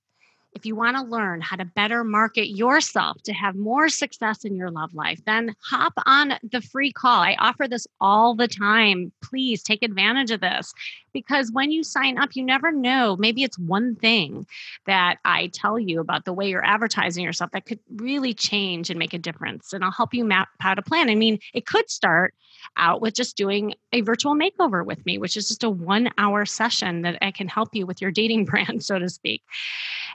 if 0.56 0.66
you 0.66 0.74
want 0.74 0.96
to 0.96 1.04
learn 1.04 1.42
how 1.42 1.58
to 1.58 1.66
better 1.66 2.04
market 2.04 2.48
yourself 2.48 3.22
to 3.24 3.34
have 3.34 3.56
more 3.56 3.90
success 3.90 4.46
in 4.46 4.56
your 4.56 4.72
love 4.72 4.94
life, 4.94 5.22
then 5.26 5.54
hop 5.60 5.94
on 6.06 6.34
the 6.50 6.62
free 6.62 6.94
call. 6.94 7.22
I 7.22 7.36
offer 7.40 7.68
this 7.68 7.86
all 8.00 8.36
the 8.36 8.48
time. 8.48 9.12
Please 9.22 9.62
take 9.62 9.84
advantage 9.84 10.32
of 10.32 10.40
this 10.40 10.74
because 11.12 11.52
when 11.52 11.72
you 11.72 11.84
sign 11.84 12.18
up, 12.18 12.36
you 12.36 12.44
never 12.44 12.72
know. 12.72 13.18
Maybe 13.18 13.44
it's 13.44 13.60
one 13.60 13.96
thing 13.98 14.48
that 14.86 15.18
I 15.26 15.48
tell 15.48 15.78
you 15.78 16.00
about 16.00 16.24
the 16.24 16.34
way 16.34 16.50
you're 16.50 16.66
advertising 16.66 17.24
yourself 17.24 17.52
that 17.52 17.66
could 17.66 17.80
really 17.98 18.34
change 18.34 18.90
and 18.90 18.98
make 18.98 19.14
a 19.14 19.20
difference. 19.20 19.74
And 19.74 19.84
I'll 19.84 19.92
help 19.92 20.14
you 20.14 20.24
map 20.24 20.48
out 20.64 20.80
a 20.80 20.82
plan. 20.82 21.10
I 21.10 21.16
mean, 21.16 21.40
it 21.54 21.66
could 21.66 21.90
start 21.90 22.34
out 22.78 23.02
with 23.02 23.14
just 23.14 23.38
doing 23.38 23.74
a 23.94 24.02
virtual 24.02 24.36
makeover 24.36 24.86
with 24.86 25.06
me, 25.06 25.18
which 25.18 25.38
is 25.38 25.48
just 25.48 25.64
a 25.64 25.70
one 25.70 26.10
hour 26.18 26.46
session 26.46 27.02
that 27.04 27.18
I 27.22 27.32
can 27.32 27.48
help 27.48 27.70
you 27.74 27.86
with 27.86 28.02
your 28.02 28.12
dating 28.12 28.46
brand, 28.46 28.84
so 28.84 29.00
to 29.00 29.10
speak. 29.10 29.44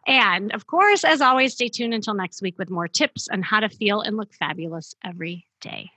And 0.07 0.53
of 0.53 0.67
course, 0.67 1.05
as 1.05 1.21
always, 1.21 1.55
stay 1.55 1.69
tuned 1.69 1.95
until 1.95 2.15
next 2.15 2.43
week 2.43 2.59
with 2.59 2.71
more 2.71 2.89
tips 2.89 3.29
on 3.29 3.43
how 3.43 3.61
to 3.61 3.69
feel 3.69 4.01
and 4.01 4.17
look 4.17 4.33
fabulous 4.35 4.95
every 5.05 5.47
day. 5.61 5.91